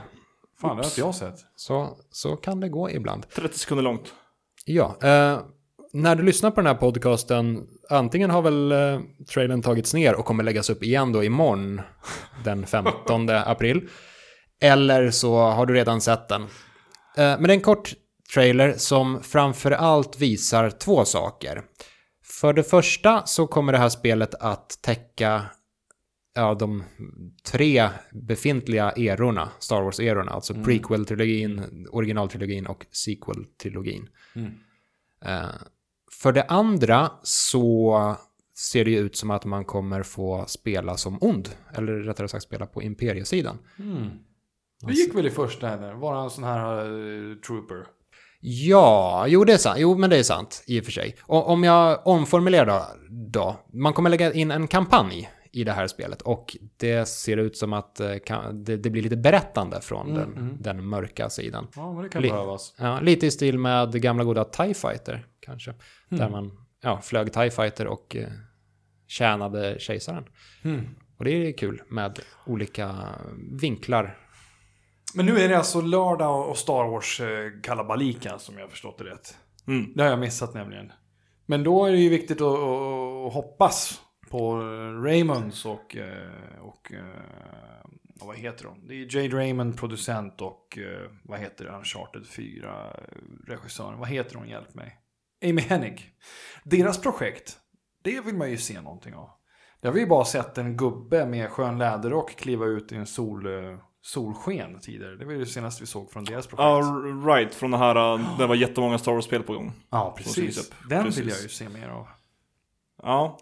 [0.61, 1.35] Fan, det har inte jag sett.
[1.55, 3.29] Så, så kan det gå ibland.
[3.29, 4.13] 30 sekunder långt.
[4.65, 5.39] Ja, eh,
[5.93, 8.99] när du lyssnar på den här podcasten, antingen har väl eh,
[9.33, 11.81] trailern tagits ner och kommer läggas upp igen då imorgon,
[12.43, 13.89] den 15 april.
[14.61, 16.41] Eller så har du redan sett den.
[16.41, 16.47] Eh,
[17.15, 17.93] men det är en kort
[18.33, 21.61] trailer som framför allt visar två saker.
[22.23, 25.41] För det första så kommer det här spelet att täcka
[26.37, 26.83] ja, de
[27.43, 34.07] tre befintliga erorna, Star Wars-erorna, alltså prequel-trilogin, originaltrilogin och sequel-trilogin.
[35.25, 35.45] Eh,
[36.21, 38.15] för det andra så
[38.57, 42.43] ser det ju ut som att man kommer få spela som ond, eller rättare sagt
[42.43, 43.57] spela på imperiesidan.
[44.81, 45.93] Det gick väl i första eller?
[45.93, 47.85] Var han en sån här eh, trooper?
[48.39, 49.77] Ja, jo det är sant.
[49.79, 51.15] Jo, men det är sant i och för sig.
[51.21, 53.55] Och om jag omformulerar då, då.
[53.73, 57.73] Man kommer lägga in en kampanj i det här spelet och det ser ut som
[57.73, 61.67] att eh, kan- det, det blir lite berättande från den, den mörka sidan.
[61.75, 62.73] Ja, men det kan Li- behövas.
[62.77, 65.73] Ja, lite i stil med gamla goda TIE Fighter kanske.
[66.09, 66.51] Där man
[66.83, 68.27] ja, flög TIE Fighter och eh,
[69.07, 70.23] tjänade kejsaren.
[71.17, 72.95] Och det är kul med olika
[73.61, 74.17] vinklar.
[75.13, 79.37] Men nu är det alltså lördag och Star Wars eh, som jag förstått det rätt.
[79.67, 79.93] Mm.
[79.95, 80.91] Det har jag missat nämligen.
[81.45, 86.93] Men då är det ju viktigt att, att hoppas på eh, Raymonds och, eh, och,
[86.93, 88.87] eh, och vad heter de?
[88.87, 91.65] Det är Jade Raymond, producent och eh, vad heter?
[91.65, 92.99] Uncharted 4
[93.47, 93.99] regissören.
[93.99, 94.49] Vad heter hon?
[94.49, 94.99] Hjälp mig.
[95.45, 96.11] Amy Hennig.
[96.63, 97.57] Deras projekt,
[98.03, 99.29] det vill man ju se någonting av.
[99.81, 103.05] Det har vi ju bara sett en gubbe med skön läderrock kliva ut i en
[103.05, 105.15] sol, eh, solsken tidigare.
[105.15, 106.63] Det var ju det senaste vi såg från deras projekt.
[106.63, 107.55] Ja, right.
[107.55, 109.71] Från det här, uh, det var jättemånga Star Wars-spel på gång.
[109.89, 110.71] Ja, precis.
[110.89, 111.21] Den Precis.
[111.21, 112.07] vill jag ju se mer av.
[113.03, 113.39] Ja,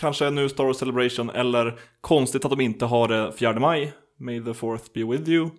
[0.00, 3.92] kanske nu Star Wars Celebration eller konstigt att de inte har det 4 maj.
[4.18, 5.50] May the fourth be with you,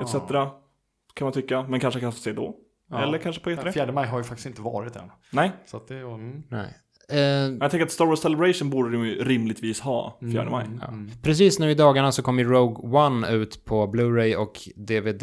[0.00, 0.14] etc.
[1.14, 2.56] Kan man tycka, men kanske kan få se då.
[2.90, 3.02] Ja.
[3.02, 3.70] Eller kanske på E3.
[3.72, 5.10] Fjärde maj har ju faktiskt inte varit än.
[5.30, 5.98] Nej, Så att det.
[5.98, 6.42] Mm.
[6.48, 6.74] Nej.
[7.08, 7.18] Eh,
[7.60, 10.66] jag tänker att Star Wars Celebration borde de ju rimligtvis ha 4 maj.
[10.80, 10.88] Ja.
[11.22, 15.22] Precis nu i dagarna så kommer ju Rogue One ut på Blu-ray och DVD.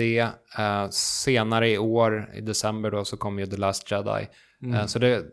[0.57, 4.27] Eh, senare i år, i december då, så kommer ju The Last Jedi.
[4.75, 5.23] Eh, så det,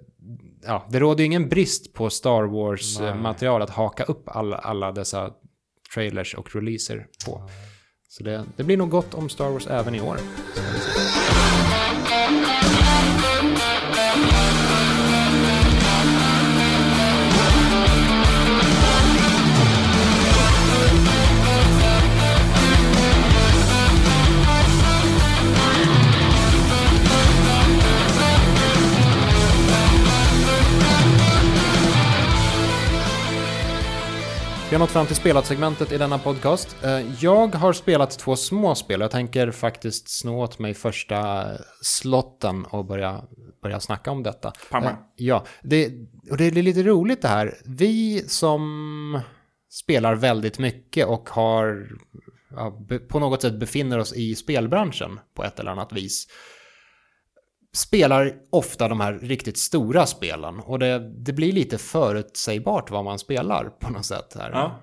[0.63, 5.31] ja, det råder ju ingen brist på Star Wars-material att haka upp alla, alla dessa
[5.95, 7.43] trailers och releaser på.
[8.09, 10.19] Så det, det blir nog gott om Star Wars även i år.
[34.71, 36.77] Vi har nått fram till spelat-segmentet i denna podcast.
[36.85, 39.01] Eh, Jag har spelat två små spel.
[39.01, 41.47] Jag tänker faktiskt snå åt mig första
[41.83, 43.23] slotten och börja,
[43.63, 44.53] börja snacka om detta.
[44.71, 44.85] Pang.
[44.85, 45.93] Eh, Ja, det,
[46.31, 47.55] och det är lite roligt det här.
[47.65, 49.21] Vi som
[49.71, 51.89] spelar väldigt mycket och har
[52.51, 56.27] ja, på något sätt befinner oss i spelbranschen på ett eller annat vis
[57.77, 63.19] spelar ofta de här riktigt stora spelen och det, det blir lite förutsägbart vad man
[63.19, 64.37] spelar på något sätt.
[64.39, 64.51] Här.
[64.51, 64.81] Ja.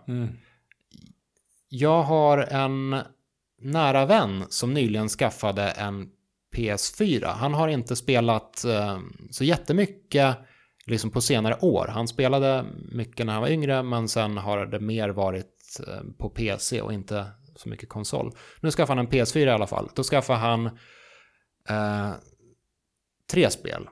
[1.70, 2.96] Jag har en
[3.62, 6.10] nära vän som nyligen skaffade en
[6.56, 7.26] PS4.
[7.26, 9.00] Han har inte spelat eh,
[9.32, 10.38] så jättemycket
[10.86, 11.88] liksom på senare år.
[11.88, 16.30] Han spelade mycket när han var yngre men sen har det mer varit eh, på
[16.30, 17.26] PC och inte
[17.56, 18.32] så mycket konsol.
[18.60, 19.90] Nu skaffade han en PS4 i alla fall.
[19.96, 20.66] Då skaffade han
[21.70, 22.12] eh,
[23.32, 23.88] tre spel.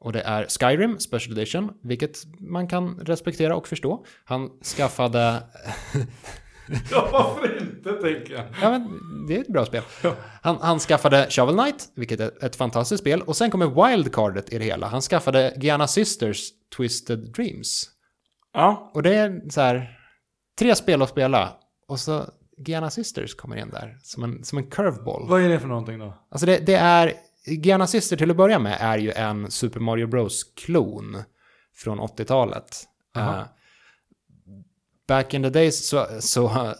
[0.00, 4.04] Och det är Skyrim Special Edition, vilket man kan respektera och förstå.
[4.24, 5.42] Han skaffade
[6.90, 8.44] Ja, varför inte, tänker jag.
[8.62, 8.88] Ja, men
[9.28, 9.82] det är ett bra spel.
[10.42, 13.22] Han, han skaffade Shovel Knight, vilket är ett fantastiskt spel.
[13.22, 14.86] Och sen kommer wildcardet i det hela.
[14.86, 17.84] Han skaffade Gianna Sisters Twisted Dreams.
[18.52, 19.98] Ja, Och det är så här,
[20.58, 21.52] tre spel att spela.
[21.88, 22.24] Och så
[22.66, 25.28] Giana Sisters kommer in där, som en, som en curveball.
[25.28, 26.14] Vad är det för någonting då?
[26.30, 27.12] Alltså det, det är,
[27.46, 31.22] Giana Sister till att börja med är ju en Super Mario Bros-klon
[31.74, 32.84] från 80-talet.
[33.16, 33.40] Aha.
[33.40, 33.46] Eh,
[35.08, 36.74] back in the days så, så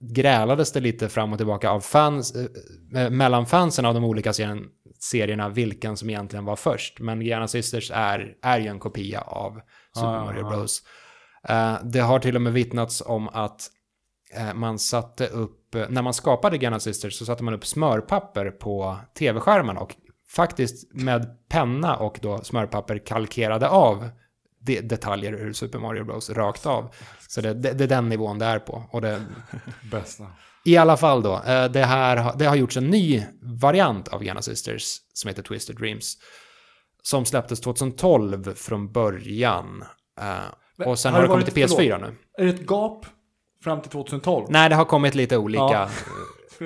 [0.00, 4.68] grälades det lite fram och tillbaka av fans, eh, mellan fansen av de olika serien,
[4.98, 7.00] serierna vilken som egentligen var först.
[7.00, 9.60] Men Giana Sisters är, är ju en kopia av
[9.94, 10.50] Super Ah, Mario ah.
[10.50, 10.82] Bros.
[11.82, 13.70] Det har till och med vittnats om att
[14.54, 19.76] man satte upp, när man skapade Giana Sisters så satte man upp smörpapper på tv-skärmen
[19.76, 19.94] och
[20.30, 24.08] faktiskt med penna och då smörpapper kalkerade av
[24.60, 26.94] de, detaljer ur Super Mario Bros rakt av.
[27.28, 28.84] Så det, det, det är den nivån det är på.
[28.92, 29.22] Och det,
[29.90, 30.26] Bästa.
[30.64, 33.22] i alla fall då, eh, det, här, det har gjorts en ny
[33.60, 36.16] variant av Giana Sisters som heter Twisted Dreams.
[37.02, 39.84] Som släpptes 2012 från början.
[40.20, 42.14] Eh, Och sen Har har, det kommit till varit- PS4 nu.
[42.38, 43.06] Är det ett gap
[43.62, 44.46] fram till 2012?
[44.50, 45.88] Nej, det har kommit lite olika, Ja.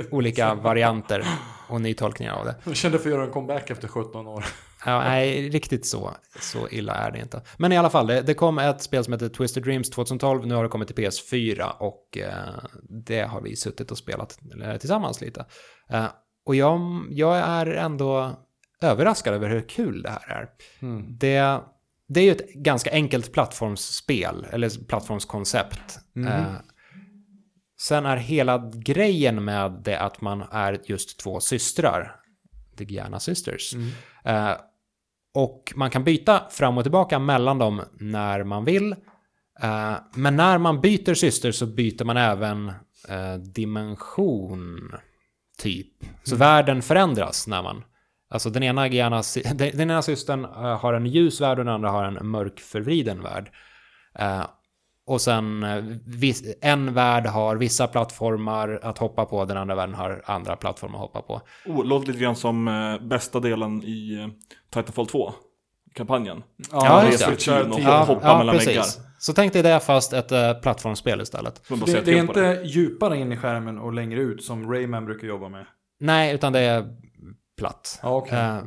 [0.10, 1.24] olika varianter
[1.68, 2.54] och nytolkningar av det.
[2.64, 4.44] Jag kände för att göra en comeback efter 17 år.
[4.84, 7.42] Ja, nej, riktigt så, så illa är det inte.
[7.56, 10.46] Men i alla fall, det, det kom ett spel som heter Twisted Dreams 2012.
[10.46, 12.30] Nu har det kommit till PS4 och eh,
[13.06, 15.44] det har vi suttit och spelat eh, tillsammans lite.
[15.90, 16.06] Eh,
[16.46, 18.30] och jag, jag är ändå
[18.82, 20.48] överraskad över hur kul det här är.
[21.08, 21.60] Det,
[22.08, 25.98] det är ju ett ganska enkelt plattformsspel, eller plattformskoncept.
[26.26, 26.44] Eh,
[27.78, 32.16] sen är hela grejen med det att man är just två systrar.
[32.78, 33.74] The Giana Sisters.
[34.24, 34.52] Eh,
[35.34, 38.92] och man kan byta fram och tillbaka mellan dem när man vill.
[39.60, 42.68] Eh, men när man byter syster så byter man även
[43.08, 44.92] eh, dimension,
[45.58, 45.92] typ.
[46.24, 47.84] Så världen förändras när man...
[48.28, 49.22] Alltså den ena, Giana,
[49.54, 52.60] den, den ena systern eh, har en ljus värld och den andra har en mörk
[52.60, 53.50] förvriden värld.
[55.08, 55.84] Eh, och sen eh,
[56.60, 61.02] en värld har vissa plattformar att hoppa på, den andra världen har andra plattformar att
[61.02, 61.40] hoppa på.
[61.66, 64.28] Oh, låter lite grann som eh, bästa delen i eh,
[64.74, 65.32] Titanfall 2.
[65.94, 66.42] Kampanjen.
[66.72, 67.70] Ja, det just är det.
[67.70, 68.84] och Ja, hoppa mellan väggar.
[69.18, 71.62] Så tänk dig det fast ett äh, plattformsspel istället.
[71.68, 75.48] Det, det är inte djupare in i skärmen och längre ut som Rayman brukar jobba
[75.48, 75.66] med.
[76.00, 76.84] Nej, utan det är
[77.58, 78.00] platt.
[78.02, 78.38] Ja, okej.
[78.38, 78.58] Eh,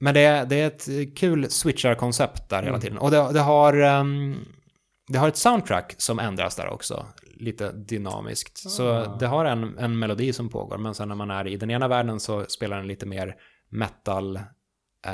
[0.00, 2.98] men det är, det är ett kul switchar-koncept där hela tiden.
[2.98, 4.36] Och det, det, har, ehm,
[5.10, 7.06] det har ett soundtrack som ändras där också.
[7.34, 8.58] Lite dynamiskt.
[8.58, 10.78] Så det har en, en melodi som pågår.
[10.78, 13.34] Men sen när man är i den ena världen så spelar den lite mer
[13.70, 14.40] metal
[15.06, 15.12] eh,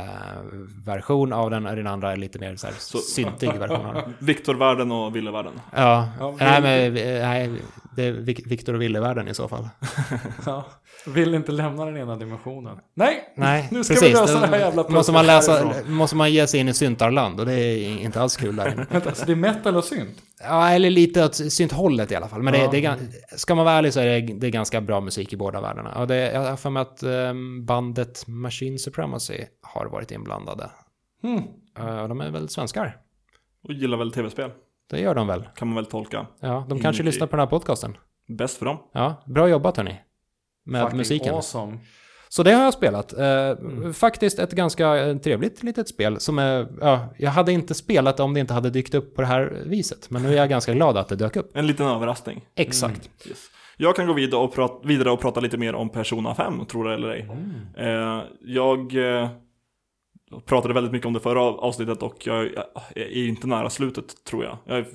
[0.85, 4.15] version av den och den andra är lite mer så här syntig version av den.
[4.19, 5.53] Viktorvärlden och Villevärlden.
[5.77, 7.51] Ja, Ja, nej men nej,
[7.97, 8.13] det är
[8.49, 9.69] Victor och Ville-världen i så fall.
[10.47, 10.67] Ja.
[11.07, 12.77] Vill inte lämna den ena dimensionen.
[12.95, 14.09] Nej, Nej, nu ska precis.
[14.09, 15.93] vi lösa det här jävla måste man, läsa, härifrån.
[15.95, 18.87] måste man ge sig in i syntarland och det är inte alls kul där inne.
[18.91, 20.17] Vänta, så det är metal och synt?
[20.43, 22.43] Ja, eller lite åt synthållet i alla fall.
[22.43, 22.71] Men det, Ja.
[22.71, 22.97] det är,
[23.37, 25.95] ska man vara ärlig så är det, det är ganska bra musik i båda världarna.
[25.99, 30.71] Och det, jag har för mig att ehm, bandet Machine Supremacy har varit inblandade.
[32.03, 32.97] Och de är väl svenskar?
[33.63, 34.51] Och gillar väl tv-spel.
[34.91, 35.49] Det gör de väl?
[35.57, 36.27] Kan man väl tolka.
[36.41, 37.97] Ja, de kanske lyssnar på den här podcasten.
[38.29, 38.79] Bäst för dem.
[38.93, 40.01] Ja, bra jobbat hörni.
[40.65, 41.35] Med Fucking musiken.
[41.35, 41.79] Awesome.
[42.29, 43.13] Så det har jag spelat.
[43.13, 48.21] Eh, Faktiskt ett ganska eh, trevligt litet spel som är, ja, jag hade inte spelat
[48.21, 50.11] om det inte hade dykt upp på det här viset.
[50.11, 51.57] Men nu är jag ganska glad att det dök upp.
[51.57, 52.45] En liten överraskning.
[52.55, 53.11] Exakt.
[53.29, 53.39] Yes.
[53.77, 56.89] Jag kan gå vidare och, prata, vidare och prata lite mer om Persona 5, tror
[56.89, 57.29] det eller ej.
[57.79, 59.29] Eh, jag eh,
[60.47, 62.45] pratade väldigt mycket om det förra avsnittet och jag
[62.95, 64.59] är inte nära slutet, tror jag.
[64.65, 64.87] Jag är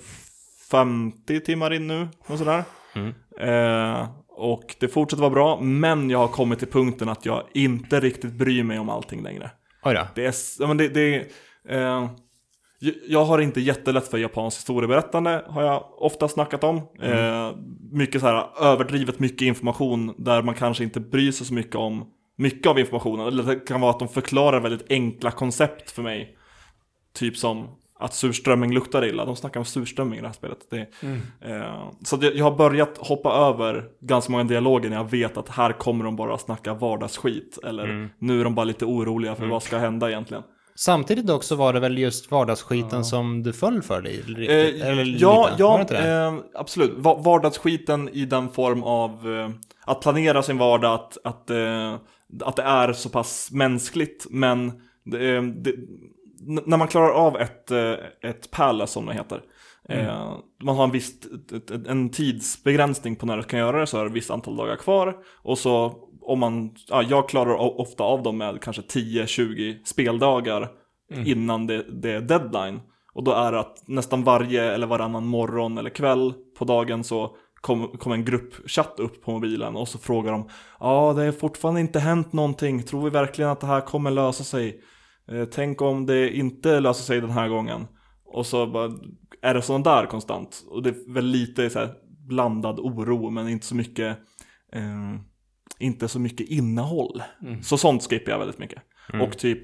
[0.71, 2.63] 50 timmar in nu, och sådär.
[2.95, 3.13] Mm.
[3.39, 4.07] Eh,
[4.41, 8.33] och det fortsätter vara bra, men jag har kommit till punkten att jag inte riktigt
[8.33, 9.51] bryr mig om allting längre.
[9.83, 10.07] Oj då.
[10.15, 11.15] Det är, men det, det
[11.69, 12.09] eh,
[13.07, 16.77] jag har inte jättelätt för japanskt historieberättande, har jag ofta snackat om.
[17.01, 17.51] Eh,
[17.91, 22.05] mycket så här överdrivet mycket information där man kanske inte bryr sig så mycket om
[22.37, 23.27] mycket av informationen.
[23.27, 26.37] Eller det kan vara att de förklarar väldigt enkla koncept för mig.
[27.13, 27.67] Typ som
[28.01, 29.25] att surströmming luktar illa.
[29.25, 30.57] De snackar om surströmming i det här spelet.
[30.69, 30.79] Det,
[31.51, 35.37] eh, så att jag, jag har börjat hoppa över ganska många dialoger när jag vet
[35.37, 37.57] att här kommer de bara snacka vardagsskit.
[37.63, 40.43] Eller nu är de bara lite oroliga för vad ska hända egentligen.
[40.75, 44.17] Samtidigt också var det väl just vardagsskiten som du föll för dig?
[44.27, 44.81] riktigt?
[44.81, 46.11] Eh, Eller ja, ja det det?
[46.11, 46.93] eh, absolut.
[46.97, 49.49] Va- Vardagsskiten i den form av eh,
[49.85, 51.93] att planera sin vardag, att, att, eh,
[52.43, 54.27] att det är så pass mänskligt.
[54.29, 54.71] Men
[55.05, 55.87] det, eh, det, n-
[56.45, 59.41] när man klarar av ett, eh, ett palace som det heter.
[59.89, 61.13] Eh, man har en viss
[61.87, 65.17] en tidsbegränsning på när du kan göra det så är det visst antal dagar kvar.
[65.43, 70.69] Och så om man, ja, jag klarar ofta av dem med kanske 10-20 speldagar
[71.25, 72.79] innan det, det är deadline.
[73.13, 77.35] Och då är det att nästan varje eller varannan morgon eller kväll på dagen så
[77.61, 81.81] kom, kom en gruppchatt upp på mobilen och så frågar de Ja, det har fortfarande
[81.81, 82.83] inte hänt någonting.
[82.83, 84.81] Tror vi verkligen att det här kommer lösa sig?
[85.31, 87.87] Eh, tänk om det inte löser sig den här gången.
[88.25, 88.91] Och så bara,
[89.41, 90.63] är det sån där konstant.
[90.69, 91.87] Och det är väl lite så
[92.27, 94.17] blandad oro, men inte så mycket
[94.73, 95.15] eh,
[95.79, 97.23] inte så mycket innehåll.
[97.61, 98.81] Så sånt skippar jag väldigt mycket.
[99.21, 99.61] Och typ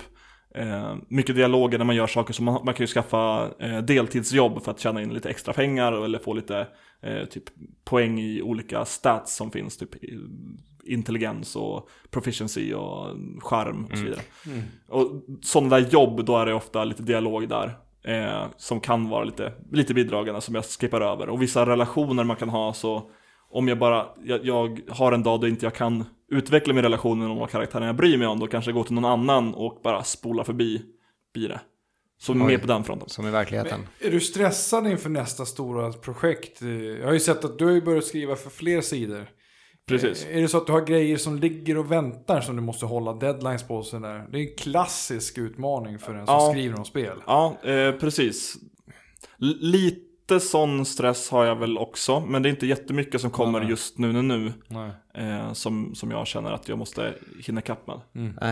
[0.55, 4.63] eh, mycket dialoger när man gör saker som man, man kan ju skaffa eh, deltidsjobb
[4.63, 6.68] för att tjäna in lite extra pengar eller få lite
[7.03, 7.43] eh, typ
[7.86, 9.78] poäng i olika stats som finns.
[9.78, 10.20] Typ i-
[10.88, 14.22] intelligens och proficiency och charm och så vidare.
[14.88, 15.12] Och
[15.42, 17.78] sådana där jobb, då är det ofta lite dialog där.
[18.04, 21.30] Eh, som kan vara lite, lite bidragande som jag skippar över.
[21.30, 23.10] Och vissa relationer man kan ha så
[23.50, 27.20] om jag bara, jag, jag har en dag då inte jag kan utveckla min relation
[27.20, 29.54] med någon av karaktärerna jag bryr mig om, då kanske jag går till någon annan
[29.54, 30.82] och bara spolar förbi
[31.34, 31.60] det.
[32.20, 32.38] Så Oj.
[32.40, 33.10] mer på den fronten.
[33.10, 33.88] Som i verkligheten.
[34.00, 36.62] Är du stressad inför nästa stora projekt?
[37.00, 39.30] Jag har ju sett att du har ju börjat skriva för fler sidor.
[39.88, 40.26] Precis.
[40.26, 42.86] Eh, Är det så att du har grejer som ligger och väntar som du måste
[42.86, 43.84] hålla deadlines på?
[43.84, 44.26] Så där?
[44.32, 46.50] Det är en klassisk utmaning för en som Ja.
[46.52, 47.18] skriver om spel.
[47.28, 48.56] Ja, eh, precis.
[49.42, 53.60] L- lite sån stress har jag väl också, men det är inte jättemycket som kommer
[53.60, 53.70] Nej.
[53.70, 54.54] just nu, nu, nu.
[55.14, 57.14] Eh, som, som jag känner att jag måste
[57.46, 57.96] hinna ikapp med.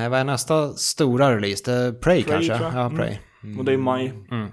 [0.04, 1.64] Eh, vad är nästa stora release?
[1.66, 2.54] Det är Prey, Prey, kanske?
[2.78, 2.98] Ja, Mm.
[2.98, 3.18] Prey.
[3.60, 4.48] Och det är maj, Mm.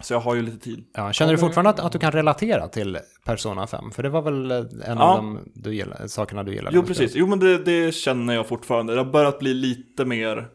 [0.00, 0.84] Så jag har ju lite tid.
[0.94, 3.90] Ja, känner du fortfarande att, att du kan relatera till Persona 5?
[3.90, 4.94] För det var väl en Ja.
[5.02, 6.76] av de du gillar, sakerna du gillade?
[6.76, 7.12] Jo, precis.
[7.14, 8.92] Jo, men det, det känner jag fortfarande.
[8.94, 10.48] Det har börjat bli lite mer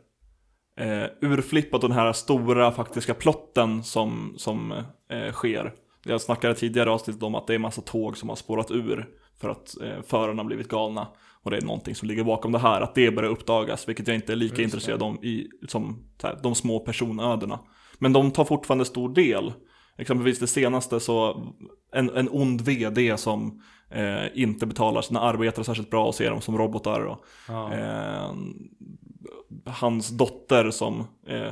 [0.79, 4.71] eh, urflippat och den här stora faktiska plotten som, som
[5.11, 5.73] eh, sker.
[6.05, 9.07] Jag snackade tidigare avsnittet om att det är massa tåg som har spårat ur
[9.41, 11.07] för att eh, förarna har blivit galna.
[11.43, 14.15] Och det är någonting som ligger bakom det här, att det börjar uppdagas, vilket jag
[14.15, 17.59] inte är lika intresserad om i som här, de små personödena.
[17.99, 19.53] Men de tar fortfarande stor del.
[19.97, 21.45] Exempelvis det senaste så,
[21.93, 26.41] en, en ond vd som eh, inte betalar sina arbetare särskilt bra och ser dem
[26.41, 27.01] som robotar.
[27.01, 27.25] Och,
[27.73, 28.33] eh,
[29.65, 31.51] hans dotter som eh,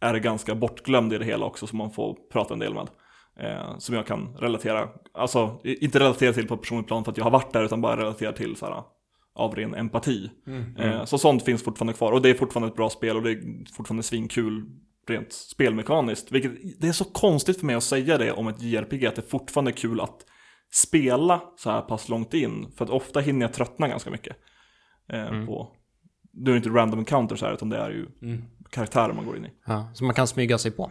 [0.00, 2.88] är ganska bortglömd i det hela också, som man får prata en del med.
[3.40, 7.24] Eh, som jag kan relatera, alltså inte relatera till på personligt plan för att jag
[7.24, 8.82] har varit där, utan bara relatera till så här,
[9.34, 10.30] av ren empati.
[10.78, 13.30] Eh, så sånt finns fortfarande kvar, och det är fortfarande ett bra spel och det
[13.30, 14.66] är fortfarande svinkul
[15.10, 16.32] rent spelmekaniskt.
[16.32, 19.22] Vilket, det är så konstigt för mig att säga det om ett JRPG, att det
[19.22, 20.24] fortfarande är kul att
[20.72, 22.72] spela så här pass långt in.
[22.76, 24.36] För att ofta hinner jag tröttna ganska mycket.
[25.12, 25.72] Eh, på,
[26.32, 28.06] nu är det inte random encounters här, utan det är ju
[28.70, 29.50] karaktärer man går in i.
[29.66, 30.90] Ja, så man kan smyga sig på.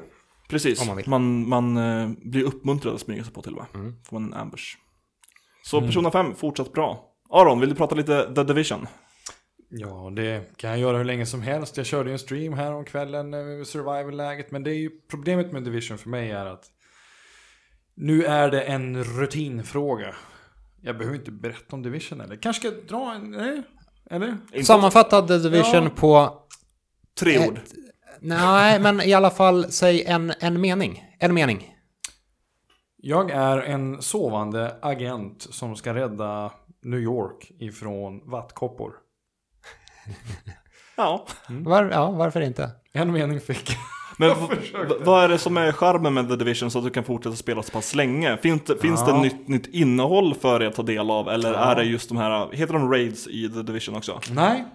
[0.49, 3.93] Precis, man man, man eh, blir uppmuntrad att smyga sig på till och med.
[4.05, 4.77] Får man en ambush.
[5.63, 7.03] Så Persona 5, fortsatt bra.
[7.29, 8.87] Aron, vill du prata lite The Division?
[9.69, 11.77] Ja, det kan jag göra hur länge som helst.
[11.77, 14.51] Jag körde ju en stream här om kvällen, eh, survival-läget.
[14.51, 16.65] Men det är ju problemet med Division för mig är att
[17.95, 20.15] nu är det en rutinfråga.
[20.81, 22.35] Jag behöver inte berätta om Division eller?
[22.35, 23.31] Kanske ska jag dra en...
[23.31, 23.63] Nej?
[24.09, 24.27] Eller?
[24.27, 25.89] Inte Sammanfatta The Division Ja.
[25.95, 26.41] på...
[27.19, 27.59] tre ett- ord.
[28.19, 31.03] Nej, men i alla fall säg en, en mening.
[31.19, 31.73] En mening.
[32.97, 36.51] Jag är en sovande agent som ska rädda
[36.83, 38.93] New York ifrån vattkoppor.
[40.95, 41.25] Ja.
[41.49, 42.69] Var, ja, varför inte?
[42.93, 43.77] En mening fick.
[44.17, 44.35] Men
[44.99, 47.63] vad är det som är charmen med The Division så att du kan fortsätta spela
[47.63, 48.37] så pass länge?
[48.37, 49.13] Finns det, finns Ja.
[49.13, 51.29] det nytt, nytt innehåll för dig att ta del av?
[51.29, 51.59] Eller Ja.
[51.59, 54.19] är det just de här, heter de raids i The Division också?
[54.31, 54.65] Nej,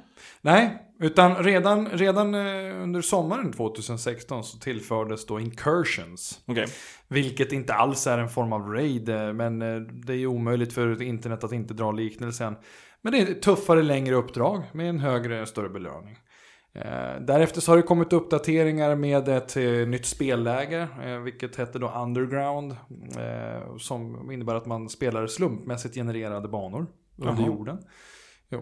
[0.40, 0.78] nej.
[1.00, 6.40] Utan redan, redan eh, under sommaren 2016 så tillfördes då incursions.
[6.46, 6.66] Okej.
[7.08, 10.72] Vilket inte alls är en form av raid, eh, men eh, det är ju omöjligt
[10.72, 12.56] för internet att inte dra liknelsen.
[13.02, 16.18] Men det är tuffare, längre uppdrag med en högre, större belöning.
[16.74, 21.78] Eh, därefter så har det kommit uppdateringar med ett eh, nytt spelläge, eh, vilket hette
[21.78, 22.76] då Underground.
[23.78, 26.86] Som innebär att man spelar slumpmässigt genererade banor
[27.16, 27.46] under Jaha.
[27.46, 27.78] jorden.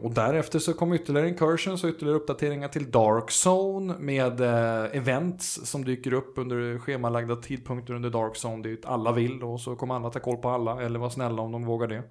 [0.03, 4.41] Och därefter så kom ytterligare incursions och ytterligare uppdateringar till Dark Zone med
[4.95, 8.63] events som dyker upp under schemalagda tidpunkter under Dark Zone.
[8.63, 11.11] Det är ju alla vill och så kommer alla ta koll på alla eller vara
[11.11, 12.03] snälla om de vågar det.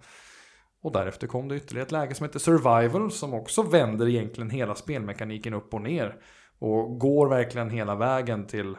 [0.81, 4.75] Och därefter kom det ytterligare ett läge som heter Survival som också vänder egentligen hela
[4.75, 6.15] spelmekaniken upp och ner.
[6.59, 8.75] Och går verkligen hela vägen till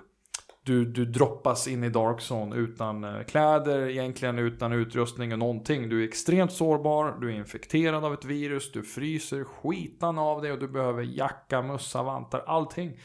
[0.64, 5.88] du, du droppas in i Dark Zone utan eh, kläder, egentligen utan utrustning och någonting.
[5.88, 10.53] Du är extremt sårbar, du är infekterad av ett virus, du fryser skitan av dig
[10.53, 12.98] och du behöver jacka, mössa, vantar, allting.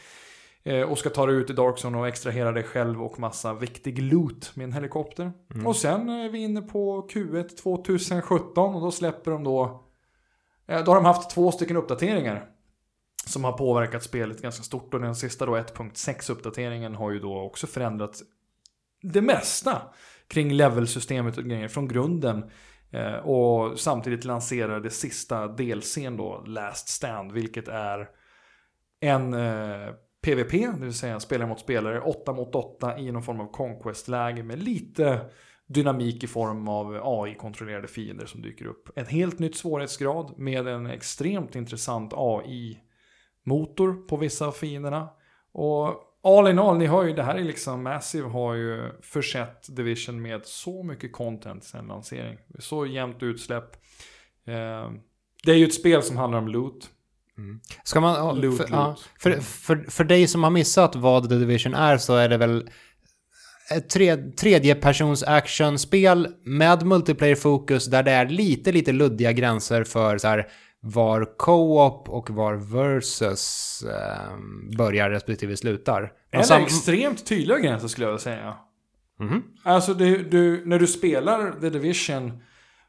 [0.68, 3.54] Eh, och ska ta dig ut i Dark Zone och extrahera dig själv och massa
[3.54, 5.32] viktig loot med en helikopter.
[5.66, 9.84] Och sen är vi inne på Q1 2017 och då släpper de då...
[10.68, 12.50] Eh, då har de haft två stycken uppdateringar.
[13.26, 17.42] Som har påverkat spelet ganska stort och den sista då 1.6 uppdateringen har ju då
[17.42, 18.22] också förändrat
[19.02, 19.82] det mesta
[20.28, 22.52] kring levelsystemet och grejer från grunden.
[22.92, 28.10] Eh, och samtidigt lanserar det sista delsen då, Last Stand, vilket är
[29.00, 29.90] en eh,
[30.26, 34.44] PVP, det vill säga spelare mot spelare, 8 mot 8 i någon form av Conquest-läge
[34.44, 35.20] med lite
[35.68, 38.90] dynamik i form av AI-kontrollerade fiender som dyker upp.
[38.96, 45.10] En helt nytt svårighetsgrad med en extremt intressant AI-motor på vissa av fienderna.
[45.52, 49.76] Och all in all, ni hör ju, det här är liksom Massive har ju försett
[49.76, 52.38] Division med så mycket content sen lansering.
[52.60, 53.76] Så jämnt utsläpp.
[54.46, 54.92] Eh,
[55.44, 56.90] det är ju ett spel som handlar om loot.
[57.84, 59.10] Ska man, Loot, för, ja, loot.
[59.20, 62.70] för, för, för dig som har missat vad The Division är så är det väl
[63.72, 70.28] ett tre, tredjepersons actionspel med multiplayer-fokus där det är lite, lite luddiga gränser för så
[70.28, 70.48] här
[70.80, 74.38] var co-op och var versus eh,
[74.78, 76.12] börjar respektive slutar.
[76.32, 78.56] Eller Sam- extremt tydliga gränser skulle jag vilja säga.
[79.20, 79.44] Mhm.
[79.64, 82.32] Alltså du, du, när du spelar The Division,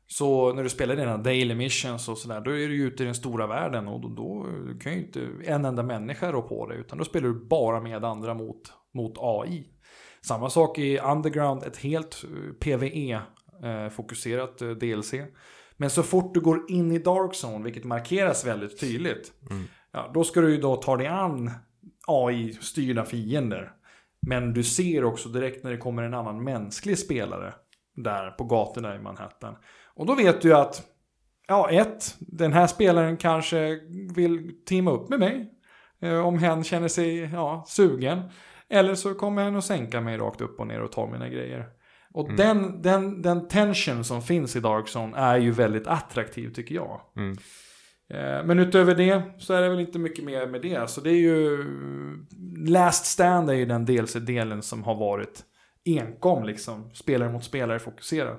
[0.07, 3.07] så när du spelar dina daily missions och sådär, då är du ju ute i
[3.07, 4.47] den stora världen och då, då
[4.81, 8.05] kan ju inte en enda människa rå på dig, utan då spelar du bara med
[8.05, 9.69] andra mot, mot AI.
[10.23, 12.25] Samma sak i Underground, ett helt
[12.61, 15.15] PVE-fokuserat eh, DLC.
[15.77, 19.33] Men så fort du går in i Dark Zone, vilket markeras väldigt tydligt,
[19.93, 21.51] ja, då ska du ju då ta dig an
[22.07, 23.73] AI-styrda fiender.
[24.27, 27.55] Men du ser också direkt när det kommer en annan mänsklig spelare
[27.95, 29.57] där på gatorna i Manhattan.
[29.97, 30.83] Och då vet du att,
[31.49, 33.81] ja, ett, den här spelaren kanske
[34.15, 35.51] vill teama upp med mig.
[36.03, 38.23] eh, Om hen känner sig ja, sugen.
[38.69, 41.67] Eller så kommer hen att sänka mig rakt upp och ner och ta mina grejer.
[42.13, 46.75] Och den, den, den tension som finns i Dark Zone är ju väldigt attraktiv tycker
[46.75, 47.01] jag.
[47.17, 47.37] Mm.
[48.11, 50.91] Eh, Men utöver det så är det väl inte mycket mer med det.
[50.91, 51.65] Så det är ju...
[52.67, 55.45] Last Stand är ju den DLC-delen som har varit
[55.87, 56.91] enkom liksom.
[56.95, 58.37] Spelare mot spelare fokuserad.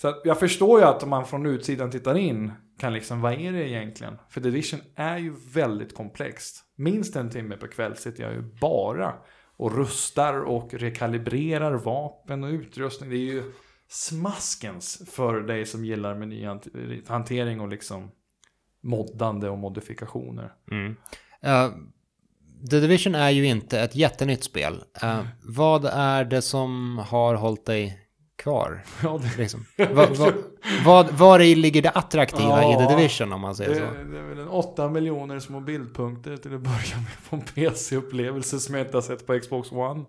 [0.00, 3.32] Så att jag förstår ju att om man från utsidan tittar in kan liksom, vad
[3.32, 4.18] är det egentligen?
[4.28, 6.64] För Division är ju väldigt komplext.
[6.76, 9.14] Minst en timme per kväll sitter jag ju bara
[9.56, 13.10] och rustar och rekalibrerar vapen och utrustning.
[13.10, 13.42] Det är ju
[13.88, 18.10] smaskens för dig som gillar menyhantering och liksom
[18.82, 20.52] moddande och modifikationer.
[21.42, 21.70] Eh,
[22.70, 24.84] The Division är ju inte ett jättenytt spel.
[25.02, 28.09] Eh, vad är det som har hållit dig
[28.42, 28.82] kvar?
[29.02, 29.64] Ja, det, Liksom?
[29.76, 30.34] vad, vad,
[30.84, 32.88] vad, var i ligger det attraktiva i Ja.
[32.88, 33.80] The Division om man säger så?
[33.80, 37.42] det, det är väl en 8 miljoner små bildpunkter till att börja med på en
[37.42, 40.04] PC-upplevelse som jag inte har sett på Xbox One.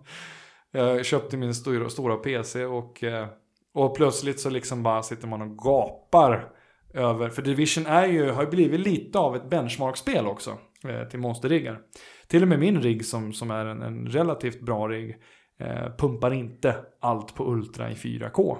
[0.72, 3.26] Jag köpte min stora, stora PC och, eh,
[3.74, 6.48] och plötsligt så liksom bara sitter man och gapar
[6.94, 10.58] över, för Division är ju, har ju blivit lite av ett benchmarkspel också
[10.88, 11.80] eh, till monsterriggar.
[12.26, 15.16] Till och med min rigg som, som är en, en relativt bra rigg
[15.62, 18.58] Eh, pumpar inte allt på Ultra i 4K.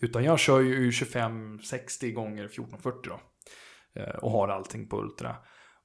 [0.00, 3.20] Utan jag kör ju 2560 gånger 1440 då.
[4.00, 5.36] Eh, och har allting på Ultra.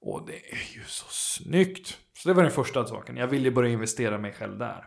[0.01, 1.97] Och det är ju så snyggt.
[2.13, 3.17] Så det var den första saken.
[3.17, 4.85] Jag ville börja investera mig själv där.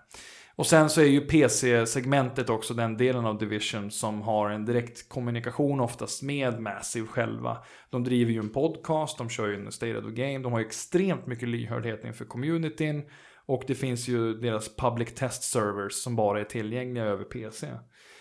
[0.57, 5.09] Och sen så är ju PC-segmentet också den delen av Division som har en direkt
[5.09, 7.59] kommunikation oftast med Massive själva.
[7.91, 10.61] De driver ju en podcast, de kör ju en State of the Game, de har
[10.61, 13.03] ju extremt mycket lyhördhet inför communityn.
[13.47, 17.69] Och det finns ju deras public test servers som bara är tillgängliga över PC.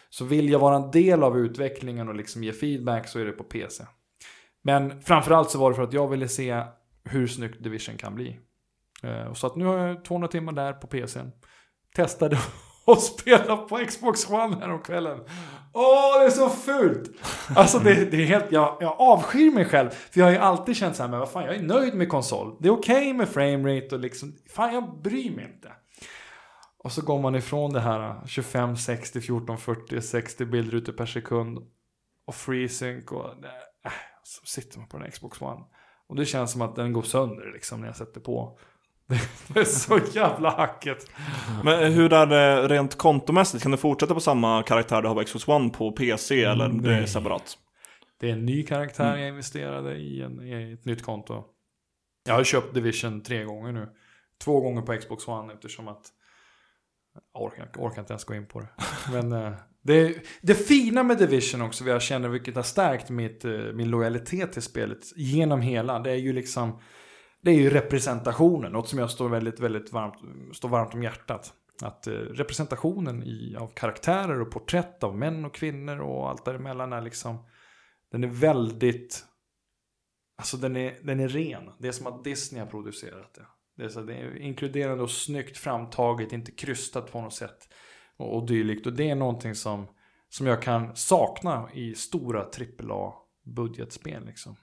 [0.10, 3.32] Så vill jag vara en del av utvecklingen och liksom ge feedback så är det
[3.32, 3.84] på PC.
[4.62, 6.64] Men framförallt så var det för att jag ville se
[7.04, 8.40] hur snyggt Division kan bli.
[9.04, 11.32] Eh, så att nu har jag 200 timmar där på PCn.
[11.96, 12.38] Testade
[12.86, 15.20] och spela på Xbox One häromkvällen.
[15.74, 17.12] Åh, det är så fult!
[17.56, 19.90] Alltså det, det är helt, jag, jag avskyr mig själv.
[19.90, 22.10] För jag har ju alltid känt så här, men vad fan, jag är nöjd med
[22.10, 22.56] konsol.
[22.60, 25.72] Det är okej okay med framerate och liksom, fan jag bryr mig inte.
[26.78, 31.60] Och så går man ifrån det här 25, 60, 14, 40, 60 bildrutor per sekund.
[32.26, 33.92] Och FreeSync och äh,
[34.24, 35.62] så sitter man på den Xbox One.
[36.08, 38.60] Och det känns som att den går sönder liksom när jag sätter på.
[39.48, 41.08] Det är så jävla hacket.
[41.64, 43.64] Men hur är det rent kontomässigt?
[43.64, 46.94] Kan du fortsätta på samma karaktär du har på Xbox One på PC eller det
[46.94, 47.08] är nej.
[47.08, 47.58] separat?
[48.20, 51.44] Det är en ny karaktär jag investerade i, en, i ett nytt konto.
[52.26, 53.90] Jag har köpt Division tre gånger nu.
[54.44, 56.02] Två gånger på Xbox One eftersom att
[57.34, 58.70] jag orkar, orkar inte ens gå in på det.
[59.12, 63.52] Men eh, det, det fina med Division också, jag känner vilket har stärkt mitt, eh,
[63.52, 66.80] min lojalitet till spelet genom hela, det är ju liksom
[67.44, 70.16] det är ju representationen, något som jag står väldigt, väldigt varmt,
[70.56, 71.54] står varmt om hjärtat.
[71.82, 76.94] Att eh, representationen i, av karaktärer och porträtt av män och kvinnor och allt däremellan
[76.94, 77.46] är liksom
[78.12, 79.26] den är väldigt...
[80.38, 81.70] Alltså den är, den är ren.
[81.80, 83.46] Det är som att Disney har producerat det.
[83.78, 87.70] Det är, så, det är inkluderande och snyggt framtaget, inte krystat på något sätt.
[88.18, 88.88] Och, och dylikt.
[88.88, 89.88] Och det är någonting som,
[90.30, 94.26] som jag kan sakna i stora AAA-budgetspel.
[94.26, 94.56] Liksom.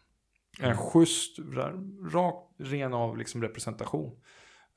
[0.58, 4.20] En schysst, ra- rak, ren av liksom representation.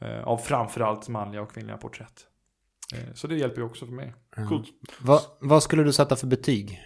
[0.02, 2.28] Eh, av framförallt manliga och kvinnliga porträtt.
[2.96, 4.14] Eh, så det hjälper ju också för mig.
[4.50, 4.68] Coolt.
[5.02, 6.82] Va, vad skulle du sätta för betyg?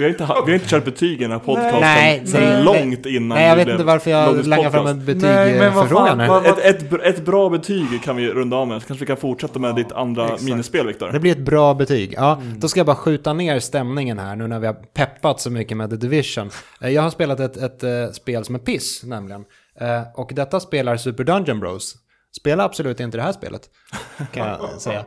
[0.00, 2.40] Vi har inte, ha- vi har inte kört betyg i den här podcasten Nej, sen
[2.42, 2.64] nej.
[2.64, 5.14] långt innan Nej, jag vi vet blev inte varför jag langar fram en Nej,
[5.58, 6.28] men vad fan, betyg-förfrågan här.
[6.28, 9.16] vad- Ett, ett, ett bra betyg kan vi runda av med, så kanske vi kan
[9.16, 10.42] fortsätta med ditt andra exakt.
[10.42, 11.08] minispel Viktor.
[11.12, 12.14] Det blir ett bra betyg.
[12.16, 12.60] Ja, Mm.
[12.60, 15.76] Då ska jag bara skjuta ner stämningen här nu när vi har peppat så mycket
[15.76, 16.50] med The Division.
[16.80, 19.44] Eh, Jag har spelat ett, ett eh, spel som är piss nämligen.
[19.80, 21.94] Eh, och detta spelar Super Dungeon Bros.
[22.36, 23.62] Spela absolut inte det här spelet,
[24.32, 25.04] kan jag säga.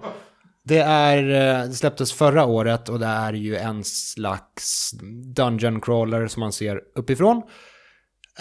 [0.64, 4.92] Det, är, eh, det släpptes förra året och det är ju en slags
[5.36, 7.42] Dungeon Crawler som man ser uppifrån.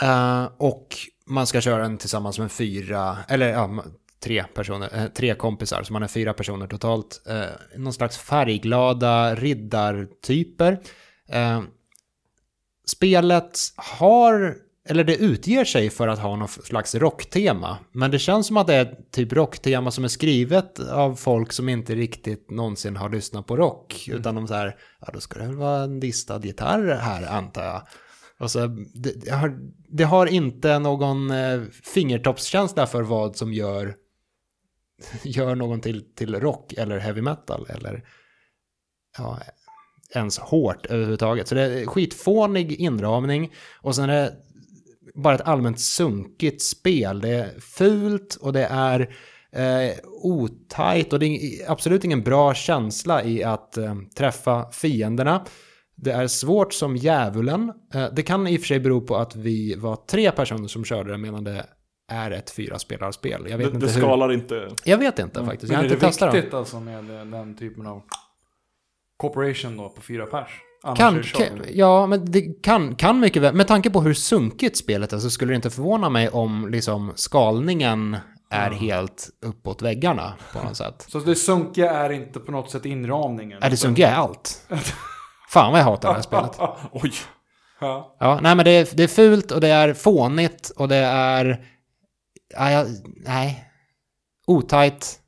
[0.03, 0.89] Uh, och
[1.27, 3.85] man ska köra den tillsammans med fyra, eller ja,
[4.25, 7.23] tre personer, eh, tre kompisar, så man är fyra personer totalt.
[7.31, 10.73] Uh, någon slags färgglada riddartyper.
[11.35, 11.63] Uh,
[12.87, 17.79] spelet har, eller det utger sig för att ha någon slags rocktema.
[17.93, 21.69] Men det känns som att det är typ rocktema som är skrivet av folk som
[21.69, 24.09] inte riktigt någonsin har lyssnat på rock.
[24.13, 27.65] Utan de så här, ja då ska det väl vara en distad gitarr här antar
[27.65, 27.83] jag.
[28.39, 29.59] Och så, det, det, har,
[29.89, 31.63] det har inte någon eh,
[31.95, 33.95] fingertoppskänsla för vad som gör,
[35.23, 38.05] gör någon till, till rock eller heavy metal eller
[39.19, 39.41] ja,
[40.15, 41.49] ens hårt överhuvudtaget.
[41.49, 44.37] Så det är skitfånig inramning och sen är det
[45.15, 47.21] bara ett allmänt sunkigt spel.
[47.21, 49.01] Det är fult och det är
[49.53, 55.45] eh, otajt och det är absolut ingen bra känsla i att eh, träffa fienderna.
[55.97, 57.73] Det är svårt som djävulen.
[57.95, 60.85] Eh, det kan i och för sig bero på att vi var tre personer som
[60.85, 61.67] körde det medan det
[62.13, 63.47] är ett fyra spelarspel.
[63.49, 64.01] Jag vet Det, inte det hur.
[64.01, 64.69] skalar inte.
[64.85, 65.73] Jag vet inte faktiskt.
[65.73, 66.37] Jag har Men är inte det testat dem.
[66.37, 68.03] viktigt alltså med den typen av
[69.17, 70.49] corporation då på fyra pers?
[70.83, 73.55] Annars Kan, kan, ja, men det kan, kan mycket väl.
[73.55, 77.13] Med tanke på hur sunkigt spelet är så skulle det inte förvåna mig om liksom
[77.15, 78.17] skalningen
[78.51, 81.05] är helt uppåt väggarna på något sätt.
[81.09, 83.63] Så det sunkiga är inte på något sätt inramningen?
[83.63, 84.67] Är det sunkiga är allt?
[85.49, 86.59] Fan vad jag hatar det här spelet.
[86.93, 87.13] Oj.
[87.81, 88.17] Ja.
[88.21, 91.65] Ja, nej men det är, det är fult och det är fånigt och det är...
[92.57, 93.65] Jag, nej.
[94.47, 95.19] Otajt.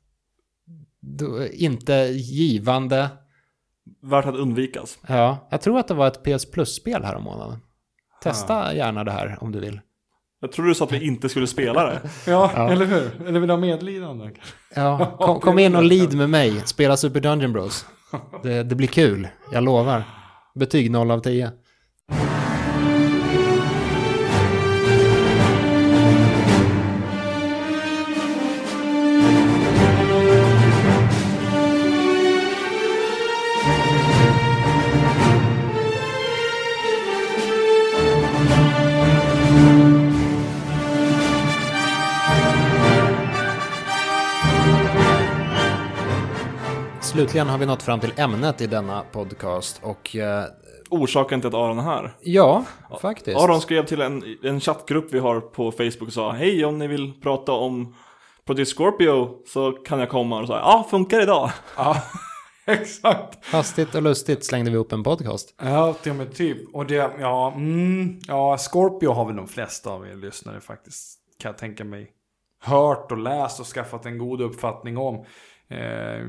[1.53, 3.09] Inte givande.
[4.09, 4.97] Värt att undvikas.
[5.07, 7.59] Ja, jag tror att det var ett PS Plus-spel här om månaden.
[8.23, 9.79] Testa gärna det här om du vill.
[10.41, 12.01] Jag tror du sa att vi inte skulle spela det.
[12.31, 13.27] Ja, eller hur?
[13.27, 14.29] Eller vill du ha medlidande?
[14.75, 16.61] Ja, kom, kom in och lid med mig.
[16.65, 17.85] Spela Super Dungeon Bros.
[18.43, 20.03] Det, det blir kul, jag lovar.
[20.55, 21.51] Betyg 0 av 10.
[47.15, 50.43] Slutligen har vi nått fram till ämnet i denna podcast och eh,
[50.89, 52.13] Orsaken till att Aron är här.
[52.19, 52.65] ja,
[53.01, 53.37] faktiskt.
[53.37, 56.87] Aron skrev till en, en chattgrupp vi har på Facebook och sa Hej om ni
[56.87, 57.95] vill prata om
[58.45, 61.51] Project Scorpio så kan jag komma och sa Ja, funkar idag?
[61.77, 62.03] Ja,
[62.65, 63.45] exakt.
[63.45, 65.55] Hastigt och lustigt slängde vi upp en podcast.
[65.61, 66.75] Ja, till och med typ.
[66.75, 71.49] Och det, ja, mm, ja, Scorpio har väl de flesta av er lyssnare faktiskt, kan
[71.49, 72.11] jag tänka mig,
[72.63, 75.25] hört och läst och skaffat en god uppfattning om.
[75.69, 76.25] Eh,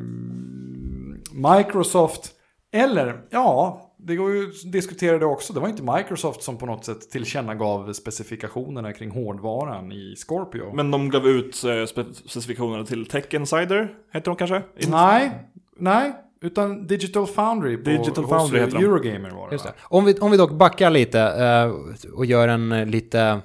[1.36, 2.32] Microsoft,
[2.72, 5.52] eller ja, det går ju att diskutera det också.
[5.52, 10.72] Det var inte Microsoft som på något sätt tillkännagav specifikationerna kring hårdvaran i Scorpio.
[10.74, 14.62] Men de gav ut eh, spe- specifikationerna till Tech Insider, heter de kanske?
[14.88, 15.30] Nej,
[15.78, 16.12] nej,
[16.42, 18.78] utan Digital Foundry på Digital Foundry heter.
[18.78, 19.70] Eurogamer var det, Just va?
[19.76, 19.96] det.
[19.96, 21.72] Om, vi, om vi dock backar lite eh,
[22.14, 23.40] och gör en eh, lite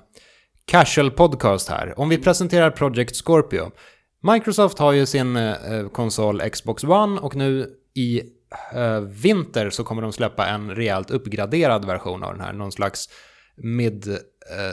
[0.66, 2.00] casual podcast här.
[2.00, 3.72] Om vi presenterar Project Scorpio.
[4.34, 5.54] Microsoft har ju sin
[5.92, 8.22] konsol Xbox One och nu i
[8.74, 12.54] eh, vinter så kommer de släppa en rejält uppgraderad version av den här.
[12.54, 13.10] Någon slags
[13.56, 14.68] mid-cycle.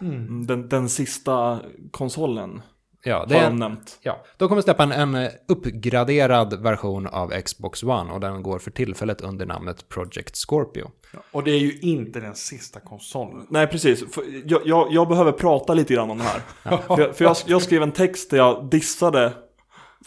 [0.00, 2.62] Mm, Den, den sista konsolen
[3.02, 3.98] Ja, det har de nämnt.
[4.02, 8.58] Ja, de kommer släppa en, en eh, uppgraderad version av Xbox One och den går
[8.58, 10.90] för tillfället under namnet Project Scorpio.
[11.32, 13.46] Och det är ju inte den sista konsolen.
[13.50, 14.04] Nej, precis.
[14.44, 16.40] Jag, jag, jag behöver prata lite grann om det här.
[16.96, 19.32] för jag, för jag, jag skrev en text där jag dissade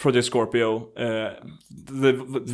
[0.02, 0.76] Project Scorpio.
[0.76, 1.32] Eh,
[1.89, 2.14] det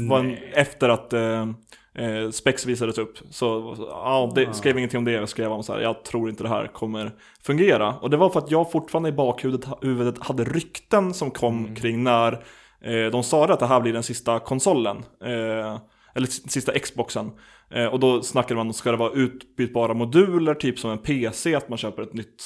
[0.10, 1.48] var en, efter att eh,
[1.96, 3.18] eh, Specs visades upp.
[3.30, 5.12] Så ja, det, skrev ingenting om det.
[5.12, 7.12] Jag skrev om så här, jag tror inte det här kommer
[7.44, 7.94] fungera.
[7.94, 12.04] Och det var för att jag fortfarande i bakhuvudet huvudet hade rykten som kom kring
[12.04, 12.44] när
[12.82, 14.98] Eh, de sa att det här blir den sista konsolen.
[15.24, 15.80] Eh,
[16.18, 17.32] eller sista Xboxen.
[17.70, 21.55] Eh, och då snackade man om, ska det vara utbytbara moduler, typ som en PC,
[21.55, 22.43] att man köper ett nytt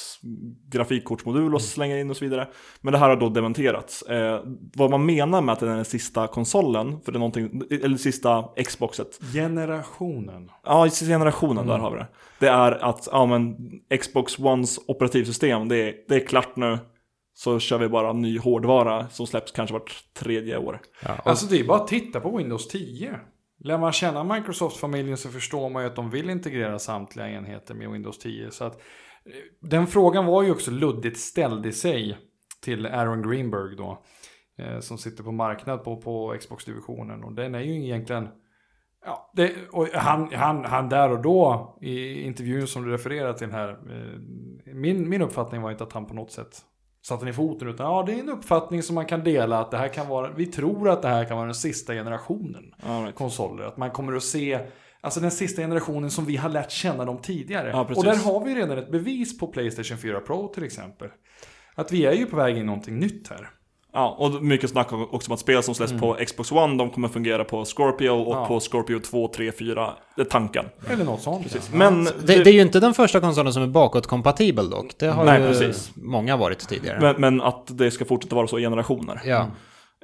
[0.68, 2.48] grafikkortsmodul och slänger in och så vidare.
[2.80, 4.02] Men det här har då dementerats.
[4.02, 4.40] Eh,
[4.74, 7.96] vad man menar med att den är den sista konsolen, för det är någonting, eller
[7.96, 10.50] sista Xboxet, Generationen.
[10.64, 12.06] Ja, generationen, där har vi det.
[12.38, 13.56] Det är att, ja men,
[14.00, 16.78] Xbox Ones operativsystem, det är, det är klart nu.
[17.34, 20.80] Så kör vi bara ny hårdvara som släpps kanske vart tredje år.
[21.04, 23.20] Ja, och, Alltså det är bara att titta på Windows 10.
[23.64, 27.90] Lär man känna Microsoft-familjen så förstår man ju att de vill integrera samtliga enheter med
[27.90, 28.50] Windows 10.
[28.50, 32.18] Så att, eh, den frågan var ju också luddigt ställd i sig
[32.62, 34.02] till Aaron Greenberg då.
[34.58, 37.24] Eh, som sitter på marknad på, på Xbox-divisionen.
[37.24, 38.28] Och den är ju egentligen...
[39.04, 43.50] Ja, det, och han, han, han där och då i intervjun som du refererar till
[43.50, 43.68] här.
[43.68, 44.18] Eh,
[44.74, 46.60] min, min uppfattning var inte att han på något sätt
[47.02, 47.68] satte ner foten.
[47.68, 49.58] Utan ja, det är en uppfattning som man kan dela.
[49.58, 52.74] Att det här kan vara, vi tror att det här kan vara den sista generationen
[52.82, 53.14] right.
[53.14, 53.64] konsoler.
[53.64, 54.60] Att man kommer att se
[55.04, 57.68] Alltså den sista generationen som vi har lärt känna dem tidigare.
[57.68, 61.08] Ja, och där har vi redan ett bevis på Playstation 4 Pro till exempel.
[61.74, 63.50] Att vi är ju på väg in i någonting nytt här.
[63.94, 67.08] Ja, och mycket snack också om att spel som släpps på Xbox One, de kommer
[67.08, 68.46] fungera på Scorpio och Ja.
[68.46, 69.90] på Scorpio 2, 3, 4.
[70.16, 70.64] Det är tanken.
[70.90, 71.42] Eller något sånt.
[71.42, 71.70] Precis.
[71.72, 71.78] Ja.
[71.78, 72.10] Men, det,
[72.44, 74.98] det är ju inte den första konsolen som är bakåtkompatibel dock.
[74.98, 75.90] Det har Nej, ju precis.
[75.94, 76.98] många varit tidigare.
[77.00, 79.20] men, men att det ska fortsätta vara så i generationer.
[79.24, 79.46] ja.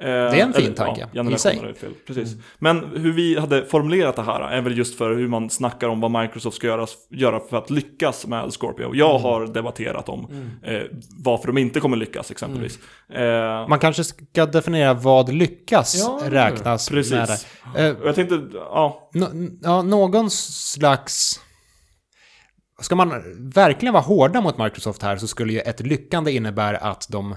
[0.01, 1.73] Eh, är en fin tanke, Ja, i sig.
[2.07, 2.35] Precis.
[2.59, 6.01] Men hur vi hade formulerat det här är väl just för hur man snackar om
[6.01, 8.95] vad Microsoft ska göra, göra för att lyckas med Scorpio.
[8.95, 9.21] Jag Mm.
[9.23, 10.27] har debatterat om
[10.63, 10.81] eh,
[11.23, 12.79] varför de inte kommer lyckas exempelvis.
[13.13, 13.61] Mm.
[13.61, 17.11] Eh, Man kanske ska definiera vad lyckas Ja, räknas Precis.
[17.13, 17.29] med
[17.75, 17.87] det.
[17.87, 19.09] Eh, jag tänkte, ja,
[19.61, 21.39] ja, någon slags...
[22.81, 23.13] Ska man
[23.55, 27.35] verkligen vara hårda mot Microsoft här så skulle ju ett lyckande innebära att de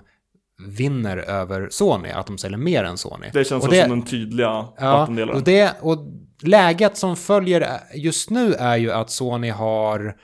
[0.68, 3.26] vinner över Sony, att de säljer mer än Sony.
[3.32, 4.48] det känns Och som den tydliga
[4.78, 5.36] Ja, vattendelaren.
[5.36, 5.98] och, det, och
[6.42, 10.16] läget som följer just nu är ju att Sony har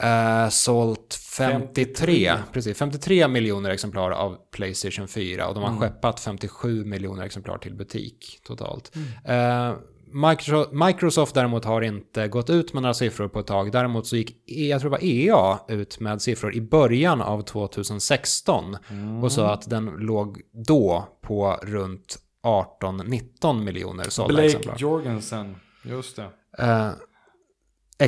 [0.00, 2.32] eh, sålt 53, 53.
[2.52, 5.80] Precis, 53 miljoner exemplar av Playstation 4 och de har Mm.
[5.80, 8.92] skeppat 57 miljoner exemplar till butik totalt.
[9.24, 9.70] Mm.
[9.70, 9.76] Eh,
[10.12, 13.72] Microsoft, Microsoft däremot har inte gått ut med några siffror på ett tag.
[13.72, 17.42] Däremot så gick, E- jag tror det var EA ut med siffror i början av
[17.42, 18.76] 2016
[19.22, 22.18] och sa att den låg då på runt
[22.82, 24.76] 18-19 miljoner sålda Blake exemplar.
[24.78, 25.56] Jorgensen.
[25.84, 26.28] Just det.
[26.58, 26.90] Eh,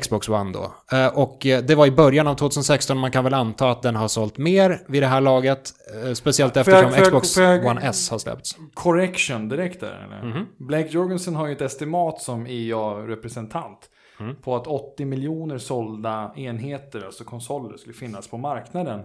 [0.02, 0.96] Xbox One då.
[0.96, 3.96] Eh, och eh, det var i början av 2016, man kan väl anta att den
[3.96, 5.72] har sålt mer vid det här laget.
[6.04, 8.56] eh, speciellt jag- eftersom jag- Xbox får jag- One S har släppts.
[8.74, 10.30] Correction direkt där eller?
[10.30, 10.46] Mhm.
[10.58, 13.78] Blake Jorgensen har ju ett estimat som EA-representant.
[14.20, 14.36] Mm.
[14.36, 19.00] På att 80 miljoner sålda enheter, alltså konsoler, skulle finnas på marknaden.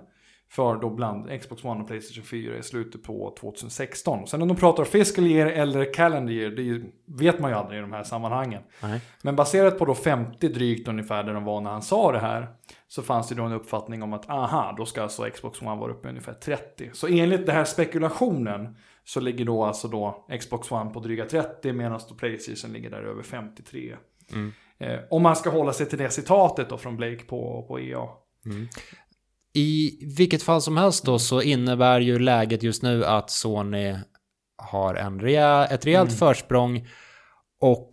[0.55, 4.27] För då bland Xbox One och Playstation 4 i slutet på 2016.
[4.27, 7.81] Sen om de pratar fiscal year eller calendar year, det vet man ju aldrig i
[7.81, 8.63] de här sammanhangen.
[8.81, 9.01] Nej.
[9.21, 12.47] Men baserat på då 50 drygt ungefär där de var när han sa det här.
[12.87, 15.91] Så fanns det då en uppfattning om att aha, då ska alltså Xbox One vara
[15.91, 16.89] uppe ungefär 30.
[16.93, 21.73] Så enligt den här spekulationen så ligger då alltså då Xbox One på dryga 30
[21.73, 23.95] medan då Playstation ligger där över 53.
[24.77, 28.07] Eh, om man ska hålla sig till det citatet då från Blake på, på EA.
[29.55, 33.95] I vilket fall som helst då så innebär ju läget just nu att Sony
[34.57, 36.17] har en rea, ett rejält Mm.
[36.17, 36.87] försprång
[37.61, 37.89] och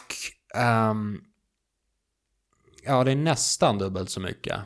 [0.57, 1.21] ehm,
[2.85, 4.57] ja, det är nästan dubbelt så mycket.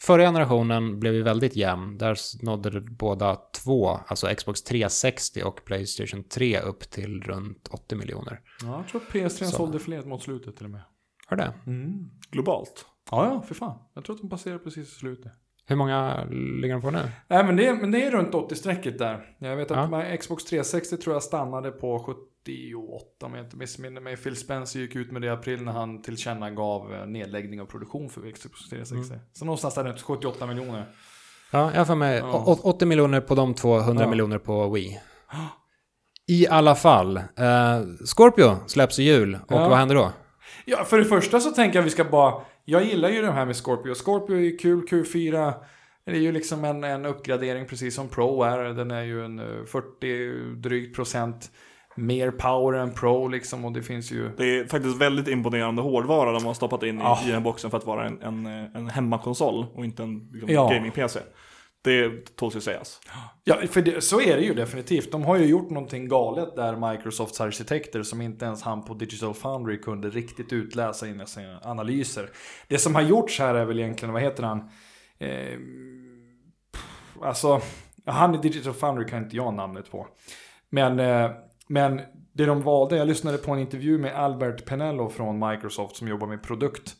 [0.00, 1.98] Förra generationen blev ju väldigt jämn.
[1.98, 8.40] Där nådde båda två, alltså Xbox 360 och Playstation 3 upp till runt 80 miljoner.
[8.62, 9.44] Ja, jag tror att PS3 Så.
[9.56, 10.82] sålde fler mot slutet till och med.
[11.26, 11.52] Hör det?
[12.30, 12.86] Globalt.
[13.10, 13.78] Ja, ja, för fan.
[13.94, 15.32] Jag tror att de passerar precis i slutet.
[15.68, 16.24] Hur många
[16.62, 17.10] ligger de på nu?
[17.28, 19.24] Nej, men det, är, men det är runt 80-strecket där.
[19.38, 20.16] Jag vet att Ja.
[20.20, 24.16] Xbox 360 tror jag stannade på 78 om jag inte missminner mig.
[24.16, 28.10] Phil Spencer gick ut med det i april när han tillkännagav eh, nedläggning av produktion
[28.10, 29.12] för Xbox 360.
[29.14, 29.24] Mm.
[29.32, 30.84] Så någonstans där runt 78 miljoner.
[31.52, 32.44] Ja, jag för mig Ja.
[32.46, 34.10] å- 80 miljoner på de två, 100 Ja.
[34.10, 35.00] miljoner på Wii.
[36.28, 37.24] I alla fall, eh,
[38.04, 39.68] Scorpio släpps i jul och Ja.
[39.68, 40.12] vad händer då?
[40.64, 42.34] Ja, för det första så tänker jag vi ska bara...
[42.70, 43.94] Jag gillar ju det här med Scorpio.
[43.94, 45.52] Scorpio är ju kul, Q4.
[46.04, 48.58] Det är ju liksom en, en uppgradering precis som Pro är.
[48.58, 51.50] Den är ju en eh, 40 drygt procent
[51.96, 53.64] mer power än Pro liksom.
[53.64, 54.30] Och det finns ju...
[54.36, 57.18] Det är faktiskt väldigt imponerande hårdvara de har stoppat in i, Ja.
[57.22, 60.50] i den här boxen för att vara en, en, en hemmakonsol och inte en liksom,
[60.54, 60.68] Ja.
[60.70, 61.20] gaming-PC.
[61.88, 63.00] Det tåls ju sägas.
[63.44, 65.12] Ja, för det, så är det ju definitivt.
[65.12, 69.34] De har ju gjort någonting galet där Microsofts arkitekter som inte ens han på Digital
[69.34, 72.30] Foundry kunde riktigt utläsa i sina analyser.
[72.68, 74.58] Det som har gjorts här är väl egentligen, vad heter han?
[75.18, 75.58] Eh,
[76.72, 77.60] pff, alltså,
[78.04, 80.06] han i Digital Foundry kan inte jag namnet på.
[80.70, 81.30] Men, eh,
[81.68, 82.00] men
[82.32, 86.26] det de valde, jag lyssnade på en intervju med Albert Penello från Microsoft som jobbar
[86.26, 86.96] med produkt.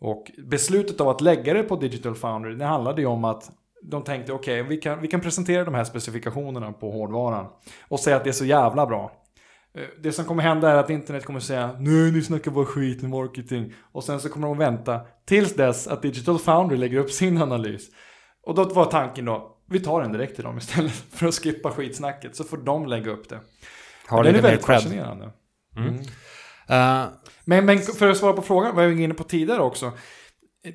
[0.00, 3.50] Och beslutet av att lägga det på Digital Foundry, det handlade ju om att
[3.82, 7.46] de tänkte okej, vi, kan, vi kan presentera de här specifikationerna på hårdvaran
[7.88, 9.12] och säga att det är så jävla bra.
[9.74, 13.02] Eh, Det som kommer hända är att internet kommer säga nej ni snackar bara skit
[13.02, 13.72] i marketing.
[13.92, 17.86] Och sen så kommer de vänta tills dess att Digital Foundry lägger upp sin analys.
[18.42, 21.70] Och då var tanken då, vi tar den direkt till dem istället för att skippa
[21.70, 23.40] skitsnacket så får de lägga upp det.
[24.06, 25.30] Har det är väldigt fascinerande.
[26.68, 27.04] Eh,
[27.44, 29.92] Men, men för att svara på frågan, vad jag var inne på tidigare också.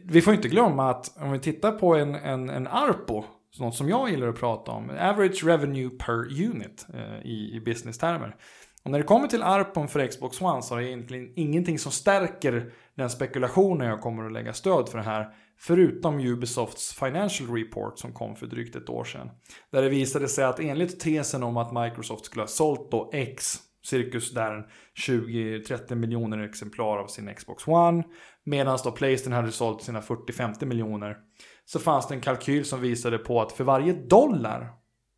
[0.04, 3.24] Vi får inte glömma att om vi tittar på en, en, en ARPO,
[3.60, 8.36] något som jag gillar att prata om, average revenue per unit eh, i, i business-termer.
[8.84, 11.92] Och när det kommer till ARPOn för Xbox One så är det egentligen ingenting som
[11.92, 15.30] stärker den spekulationen jag kommer att lägga stöd för det här.
[15.60, 19.30] Förutom Ubisofts Financial Report som kom för drygt ett år sedan.
[19.72, 23.58] Där det visade sig att enligt tesen om att Microsoft skulle ha sålt då X,
[23.86, 24.68] cirkus där
[25.08, 28.04] 20-30 miljoner exemplar av sin Xbox One.
[28.44, 31.18] Medan då Playstation hade sålt sina 40-50 miljoner.
[31.66, 34.74] Så fanns det en kalkyl som visade på att för varje dollar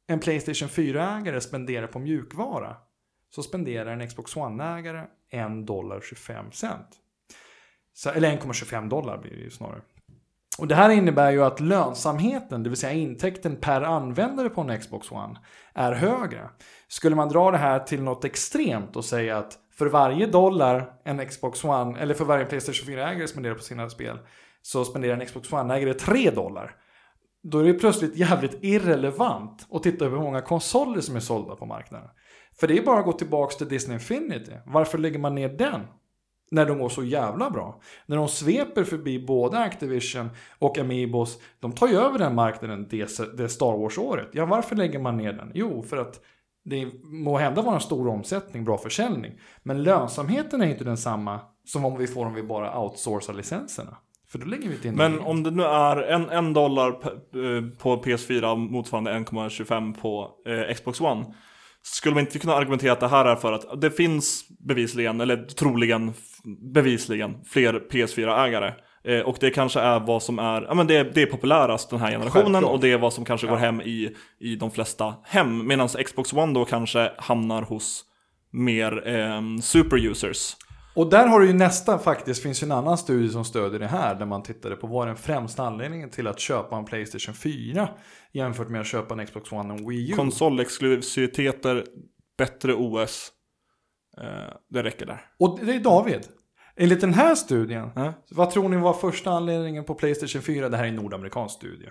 [0.08, 2.78] en Playstation 4-ägare spenderar på mjukvara
[3.36, 6.88] så spenderar en Xbox One-ägare 1 dollar 25 cent.
[7.94, 9.82] Så, eller 1,25 dollar blir det ju snarare.
[10.58, 14.80] Och det här innebär ju att lönsamheten, det vill säga intäkten per användare på en
[14.80, 15.40] Xbox One,
[15.74, 16.50] är högre.
[16.88, 21.26] Skulle man dra det här till något extremt och säga att för varje dollar en
[21.26, 24.18] Xbox One, eller för varje Playstation 4-ägare spenderar på sina spel,
[24.62, 26.76] så spenderar en Xbox One-ägare 3 dollar.
[27.44, 31.56] Då är det plötsligt jävligt irrelevant att titta på hur många konsoler som är sålda
[31.56, 32.10] på marknaden.
[32.60, 34.52] För det är bara att gå tillbaka till Disney Infinity.
[34.66, 35.82] Varför lägger man ner den?
[36.52, 37.82] När de går så jävla bra.
[38.06, 41.40] När de sveper förbi både Activision och Amiibos.
[41.60, 44.30] De tar ju över den marknaden det, det Star Wars-året.
[44.32, 45.52] Ja, varför lägger man ner den?
[45.54, 46.22] Jo, för att
[46.66, 49.32] det må hända vara en stor omsättning, bra försäljning.
[49.64, 53.98] Men lönsamheten är inte densamma som om vi får om vi bara outsourcar licenserna.
[54.32, 57.78] För då lägger vi inte in Men om det nu är en, en dollar eh,
[57.78, 61.26] på PS4 motsvarande 1,25 på eh, Xbox One.
[61.82, 65.44] Skulle man inte kunna argumentera att det här är för att det finns bevisligen, eller
[65.44, 66.14] troligen
[66.74, 68.74] bevisligen, fler PS4-ägare.
[69.06, 72.00] Eh, och det kanske är vad som är, ja men det, det är populärast den
[72.00, 72.74] här generationen Självklart.
[72.74, 75.68] och det är vad som kanske går hem i, i de flesta hem.
[75.68, 78.06] Medan Xbox One då kanske hamnar hos
[78.52, 80.56] mer eh, super-users.
[80.96, 83.88] Och där har du ju nästa faktiskt, finns ju en annan studie som stödjer det
[83.88, 84.16] här.
[84.16, 87.90] Där man tittade på vad är den främsta anledningen till att köpa en Playstation 4
[88.34, 90.16] jämfört med att köpa en Xbox One och Wii U.
[90.16, 91.86] Konsolexklusiviteter,
[92.38, 93.32] bättre OS.
[94.18, 95.22] Eh, det räcker där.
[95.40, 96.22] och det är David.
[96.78, 98.14] Enligt den här studien, Ja.
[98.32, 100.70] vad tror ni var första anledningen på Playstation 4?
[100.70, 101.90] Det här är en nordamerikansk studie.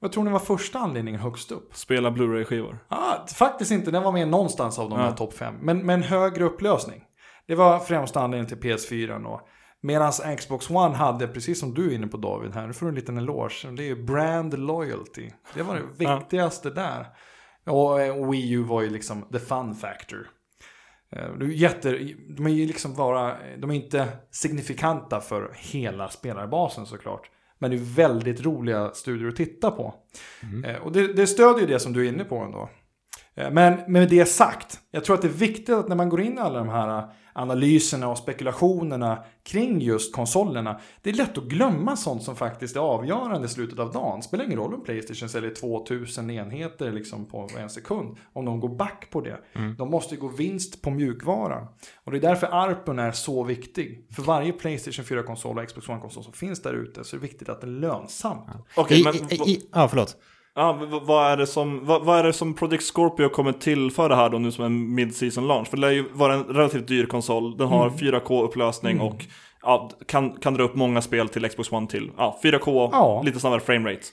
[0.00, 1.74] Vad tror ni var första anledningen högst upp?
[1.76, 2.78] Spela Blu-ray-skivor.
[2.88, 5.04] Ah, faktiskt inte, den var med någonstans av de Ja.
[5.04, 5.54] här topp 5.
[5.62, 7.02] Men, men högre upplösning.
[7.46, 9.40] Det var främsta anledningen till PS4 då.
[9.82, 12.90] Medan Xbox One hade, precis som du är inne på David här, nu får du
[12.90, 13.70] en liten eloge.
[13.76, 15.30] Det är ju brand loyalty.
[15.54, 16.16] Det var det Ja.
[16.18, 17.06] viktigaste där.
[17.66, 20.28] Och eh, Wii U var ju liksom the fun factor.
[21.16, 21.90] Eh, Det är jätte,
[22.28, 27.30] de är ju liksom bara, de är inte signifikanta för hela spelarbasen såklart.
[27.58, 29.94] Men det är väldigt roliga studier att titta på.
[30.64, 32.68] Eh, Och det, det stödjer ju det som du är inne på ändå.
[33.34, 36.20] Eh, Men med det sagt, jag tror att det är viktigt att när man går
[36.20, 40.80] in i alla de här analyserna och spekulationerna kring just konsolerna.
[41.02, 44.22] Det är lätt att glömma sånt som faktiskt är avgörande i slutet av dagen.
[44.22, 48.16] Spelar ingen roll om Playstation säljer 2000 enheter liksom på en sekund.
[48.32, 49.38] Om de går back på det.
[49.78, 51.66] De måste ju gå vinst på mjukvaran.
[52.04, 54.06] Och det är därför ARPUN är så viktig.
[54.10, 57.48] För varje Playstation 4-konsol och Xbox One-konsol som finns där ute så är det viktigt
[57.48, 58.38] att den är lönsam.
[58.74, 60.16] Okej, I, men i, i, ja, förlåt.
[60.54, 64.30] Ja, vad, är det som, vad, vad är det som Project Scorpio kommer tillföra här
[64.30, 65.68] då nu som en mid-season launch?
[65.68, 69.24] För det lär ju vara en relativt dyr konsol, den har 4K-upplösning och
[69.62, 73.22] ja, kan, kan dra upp många spel till Xbox One till ja, 4K, Ja.
[73.24, 74.06] lite snabbare framerate.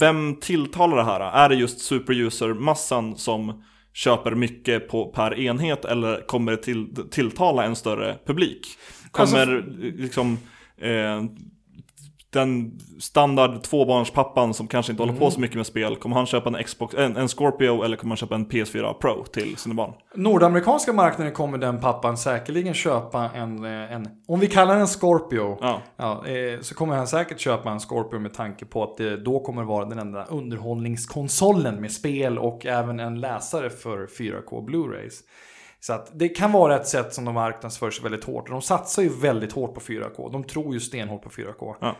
[0.00, 1.20] Vem tilltalar det här?
[1.20, 7.64] Är det just superuser-massan som köper mycket på, per enhet eller kommer det till, tilltala
[7.64, 8.66] en större publik?
[9.10, 9.64] Kommer
[9.98, 10.38] liksom
[10.80, 11.22] eh,
[12.30, 16.48] den standard tvåbarnspappan som kanske inte håller på så mycket med spel, kommer han köpa
[16.48, 19.92] en, Xbox, en, en Scorpio eller kommer han köpa en PS4 Pro till sina barn?
[20.14, 25.58] Nordamerikanska marknaden kommer den pappan säkerligen köpa en, eh, en om vi kallar den Scorpio,
[25.60, 25.82] Ja.
[25.96, 29.40] ja, eh, så kommer han säkert köpa en Scorpio med tanke på att det då
[29.40, 35.22] kommer vara den enda underhållningskonsolen med spel och även en läsare för 4K Blu-rays.
[35.80, 38.48] Så att det kan vara ett sätt som de marknadsför sig väldigt hårt.
[38.48, 40.32] De satsar ju väldigt hårt på 4K.
[40.32, 41.74] De tror ju stenhårt på 4K.
[41.80, 41.96] Ja.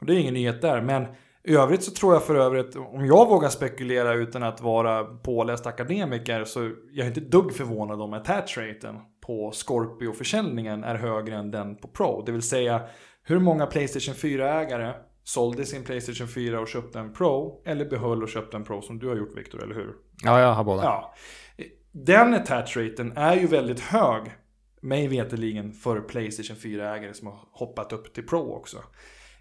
[0.00, 0.80] Och det är ingen nyhet där.
[0.80, 1.06] Men
[1.44, 5.66] I övrigt så tror jag för övrigt, om jag vågar spekulera utan att vara påläst
[5.66, 8.96] akademiker, så jag är inte dugg förvånad om attach-raten
[9.26, 12.22] på Scorpio-försäljningen är högre än den på Pro.
[12.26, 12.82] Det vill säga,
[13.22, 14.94] hur många Playstation 4-ägare
[15.24, 18.98] sålde sin Playstation 4 och köpte en Pro, eller behöll och köpte en Pro som
[18.98, 19.92] du har gjort Viktor, eller hur?
[20.24, 20.82] Ja, jag har båda.
[20.82, 21.14] Ja.
[21.92, 24.22] Den attach-raten är ju väldigt hög,
[24.80, 28.78] mig veterligen för Playstation 4-ägare som har hoppat upp till Pro också.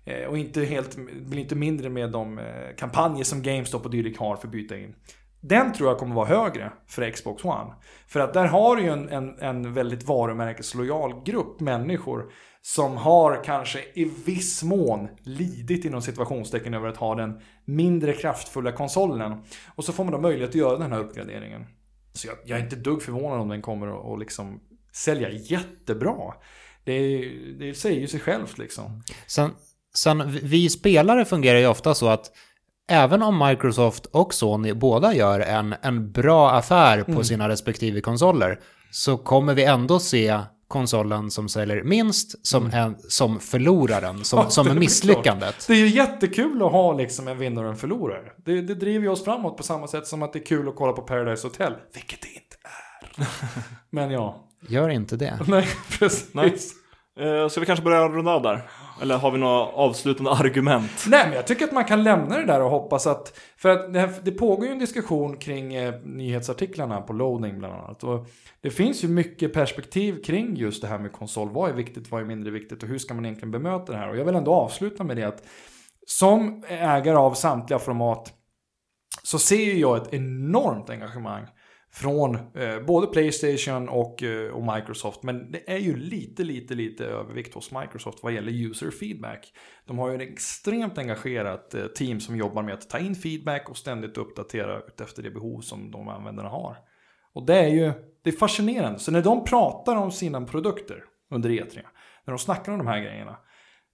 [0.06, 4.20] Eh, och inte helt, blir inte mindre med de eh, kampanjer som GameStop och dylikt
[4.20, 4.96] har för att byta in.
[5.42, 7.74] Den tror jag kommer vara högre för Xbox One.
[8.08, 13.44] För att där har du ju en, en, en väldigt varumärkeslojal grupp människor som har
[13.44, 19.44] kanske i viss mån lidit inom situationstecken över att ha den mindre kraftfulla konsolen.
[19.76, 21.66] Och så får man då möjlighet att göra den här uppgraderingen.
[22.14, 24.60] Så jag, jag är inte ett dugg förvånad om den kommer att och liksom
[24.92, 26.34] sälja jättebra.
[26.84, 27.20] Det,
[27.60, 29.04] det säger ju sig självt liksom.
[29.28, 29.52] Sen,
[29.98, 32.32] sen, vi- spelare fungerar ju ofta så att
[32.92, 38.60] även om Microsoft och Sony båda gör en, en bra affär på sina respektive konsoler
[38.92, 44.50] så kommer vi ändå se konsolen som säljer minst som, en, som förloraren, som, Ja,
[44.50, 45.66] som det är misslyckandet.
[45.68, 48.32] Det är ju jättekul att ha liksom en vinnare och en förlorare.
[48.46, 50.76] Det, det driver ju oss framåt på samma sätt som att det är kul att
[50.76, 51.74] kolla på Paradise Hotel.
[51.94, 53.28] Vilket det inte är.
[53.90, 55.40] Men ja, Gör inte det.
[55.48, 55.68] nej
[56.00, 56.30] precis.
[56.34, 56.58] Nej.
[57.20, 58.62] Eh, ska vi kanske börja runda av där?
[59.02, 61.06] Eller har vi några avslutande argument?
[61.08, 63.40] Nej, men jag tycker att man kan lämna det där och hoppas att...
[63.58, 67.74] För att det, här, det pågår ju en diskussion kring eh, nyhetsartiklarna på loading bland
[67.74, 68.04] annat.
[68.04, 68.28] Och
[68.62, 71.50] det finns ju mycket perspektiv kring just det här med konsol.
[71.50, 74.10] Vad är viktigt, vad är mindre viktigt och hur ska man egentligen bemöta det här?
[74.10, 75.44] Och jag vill ändå avsluta med det att
[76.08, 78.34] som ägare av samtliga format
[79.24, 81.46] så ser ju jag ett enormt engagemang
[81.96, 85.24] från eh, både Playstation och, eh, och Microsoft.
[85.24, 89.54] Men det är ju lite, lite, lite övervikt hos Microsoft vad gäller user feedback.
[89.86, 93.70] De har ju en extremt engagerat eh, team som jobbar med att ta in feedback
[93.70, 96.78] och ständigt uppdatera efter det behov som de användarna har.
[97.34, 97.94] Och det är ju
[98.24, 99.00] det är fascinerande.
[99.00, 101.76] Så när de pratar om sina produkter under E3,
[102.26, 103.38] när de snackar om de här grejerna,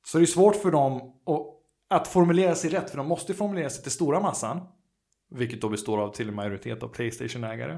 [0.05, 0.95] så är det svårt för dem
[1.25, 4.61] att, att formulera sig rätt, för de måste ju formulera sig till stora massan,
[5.29, 7.77] vilket då består av till en majoritet av Playstation-ägare.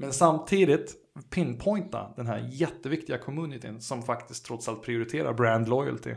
[0.00, 0.94] Men samtidigt
[1.30, 6.14] pinpointa den här jätteviktiga communityn som faktiskt trots allt prioriterar brand loyalty.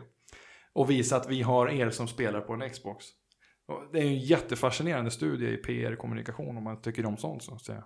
[0.74, 3.06] Och visa att vi har er som spelar på en Xbox.
[3.68, 7.44] Och det är ju en jättefascinerande studie i PR-kommunikation om man tycker om sånt.
[7.44, 7.84] Så att säga.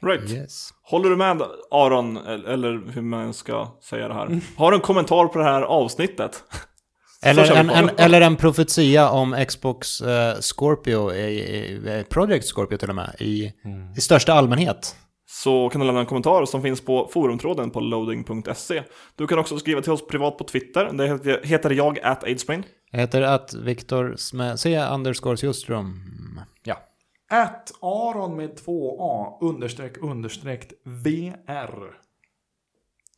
[0.00, 0.30] Right.
[0.30, 0.70] Yes.
[0.82, 4.40] Håller du med Aron, eller hur man ska säga det här?
[4.56, 6.44] Har du en kommentar på det här avsnittet?
[7.22, 12.88] Eller en, en, eller en profetia om Xbox eh, Scorpio, i, i, Project Scorpio till
[12.88, 13.52] och med, i,
[13.96, 14.96] i största allmänhet.
[15.26, 18.82] Så kan du lämna en kommentar som finns på forumtråden på loading.se.
[19.16, 20.92] Du kan också skriva till oss privat på Twitter.
[20.92, 22.64] Det heter- jag at aidsplain.
[22.90, 26.00] Jag heter att Viktor med C underscore Ljungström.
[26.64, 26.76] Ja.
[27.30, 31.92] At Aron med två A understreck understreck VR.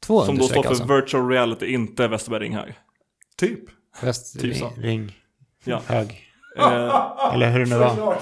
[0.06, 0.94] Två Som då står för alltså.
[0.94, 2.74] virtual reality, inte Westerberg Ringhög.
[3.36, 3.64] Typ.
[4.02, 4.66] Väst, typ så.
[4.76, 5.12] ring, ring,
[5.64, 5.80] Ja.
[5.86, 6.20] hög.
[6.58, 8.16] Eh, Eller hur det nu var.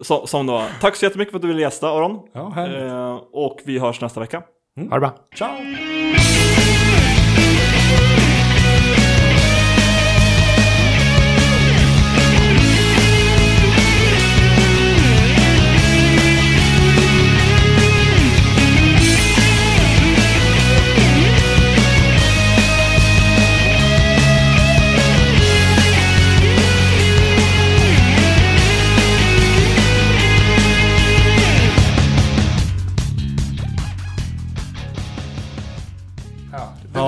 [0.00, 0.64] så, som då.
[0.80, 2.20] Tack så jättemycket för att du ville gästa Aron.
[2.34, 2.66] Ja.
[2.66, 4.42] Eh, och vi hörs nästa vecka.
[4.90, 5.14] Ha det bra.
[5.36, 5.50] Ciao!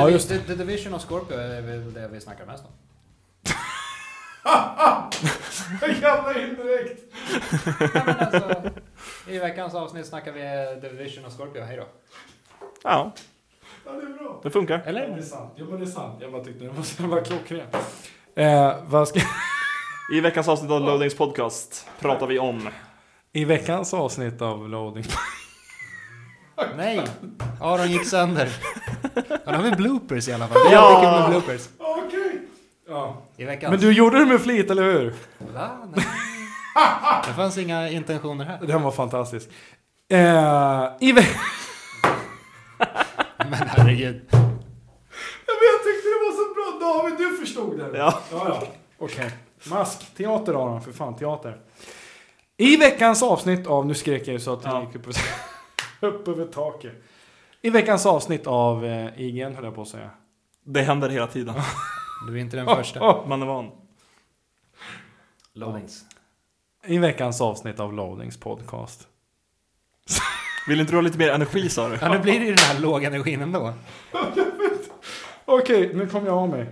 [0.08, 2.70] Ja, Ja, just The, the Division of Scorpio är väl det vi snackar mest om.
[6.02, 7.02] Jävla indirekt!
[7.94, 8.70] Ja, men alltså,
[9.28, 10.40] I veckans avsnitt snackar vi
[10.80, 11.62] The Division of Scorpio.
[11.62, 11.86] Hej då.
[12.84, 13.12] Ja,
[13.84, 14.40] Ja, det är bra.
[14.42, 14.78] det funkar.
[14.78, 15.08] Ja, Eller?
[15.08, 15.52] det är sant.
[15.56, 16.18] Ja, men det är sant.
[16.20, 17.66] Jag bara tyckte det var, det var klockren.
[18.34, 19.20] Eh, vad ska...
[20.14, 22.68] I veckans avsnitt av Loadings podcast pratar vi om...
[23.32, 25.04] I veckans avsnitt av Loading...
[26.76, 27.06] Nej,
[27.60, 28.48] Aron gick sönder.
[29.28, 30.58] Ja, då har vi bloopers i alla fall.
[30.64, 30.80] Det är Ja.
[30.96, 31.68] alltid kul med bloopers.
[31.78, 32.40] Okej.
[32.88, 33.22] Ja.
[33.36, 33.70] I veckans...
[33.70, 35.14] Men du gjorde det med flit, eller hur?
[35.54, 35.68] Va?
[35.94, 36.04] Nej.
[37.26, 38.58] Det fanns inga intentioner här.
[38.66, 39.48] Den var fantastisk.
[40.10, 40.18] Eh,
[41.00, 41.22] I ve...
[43.38, 44.22] Men herregud.
[44.30, 46.88] Ja, men jag tyckte det var så bra.
[46.88, 47.98] David, du förstod det.
[47.98, 48.18] Ja.
[48.32, 48.62] Ja, ja.
[48.98, 49.30] Okej.
[49.70, 50.14] Mask.
[50.16, 50.80] Teater, Aron.
[50.82, 51.58] För fan, teater.
[52.56, 53.86] I veckans avsnitt av...
[53.86, 54.80] Nu skrek jag ju så att jag Ja.
[54.86, 55.14] gick upp,
[56.00, 56.92] upp över taket.
[57.62, 60.10] I veckans avsnitt av eh, IGN, höll jag på att säga.
[60.64, 61.54] Det händer hela tiden.
[62.28, 63.00] Du är inte den första.
[63.00, 63.70] Oh, Man är van.
[65.52, 66.04] Loadings.
[66.86, 69.08] I veckans avsnitt av Loadings podcast.
[70.68, 71.98] Vill inte du ha lite mer energi sa du?
[72.00, 73.74] Ja, nu blir det ju den här låga energin ändå.
[75.44, 76.66] Okej, nu kommer jag av mig.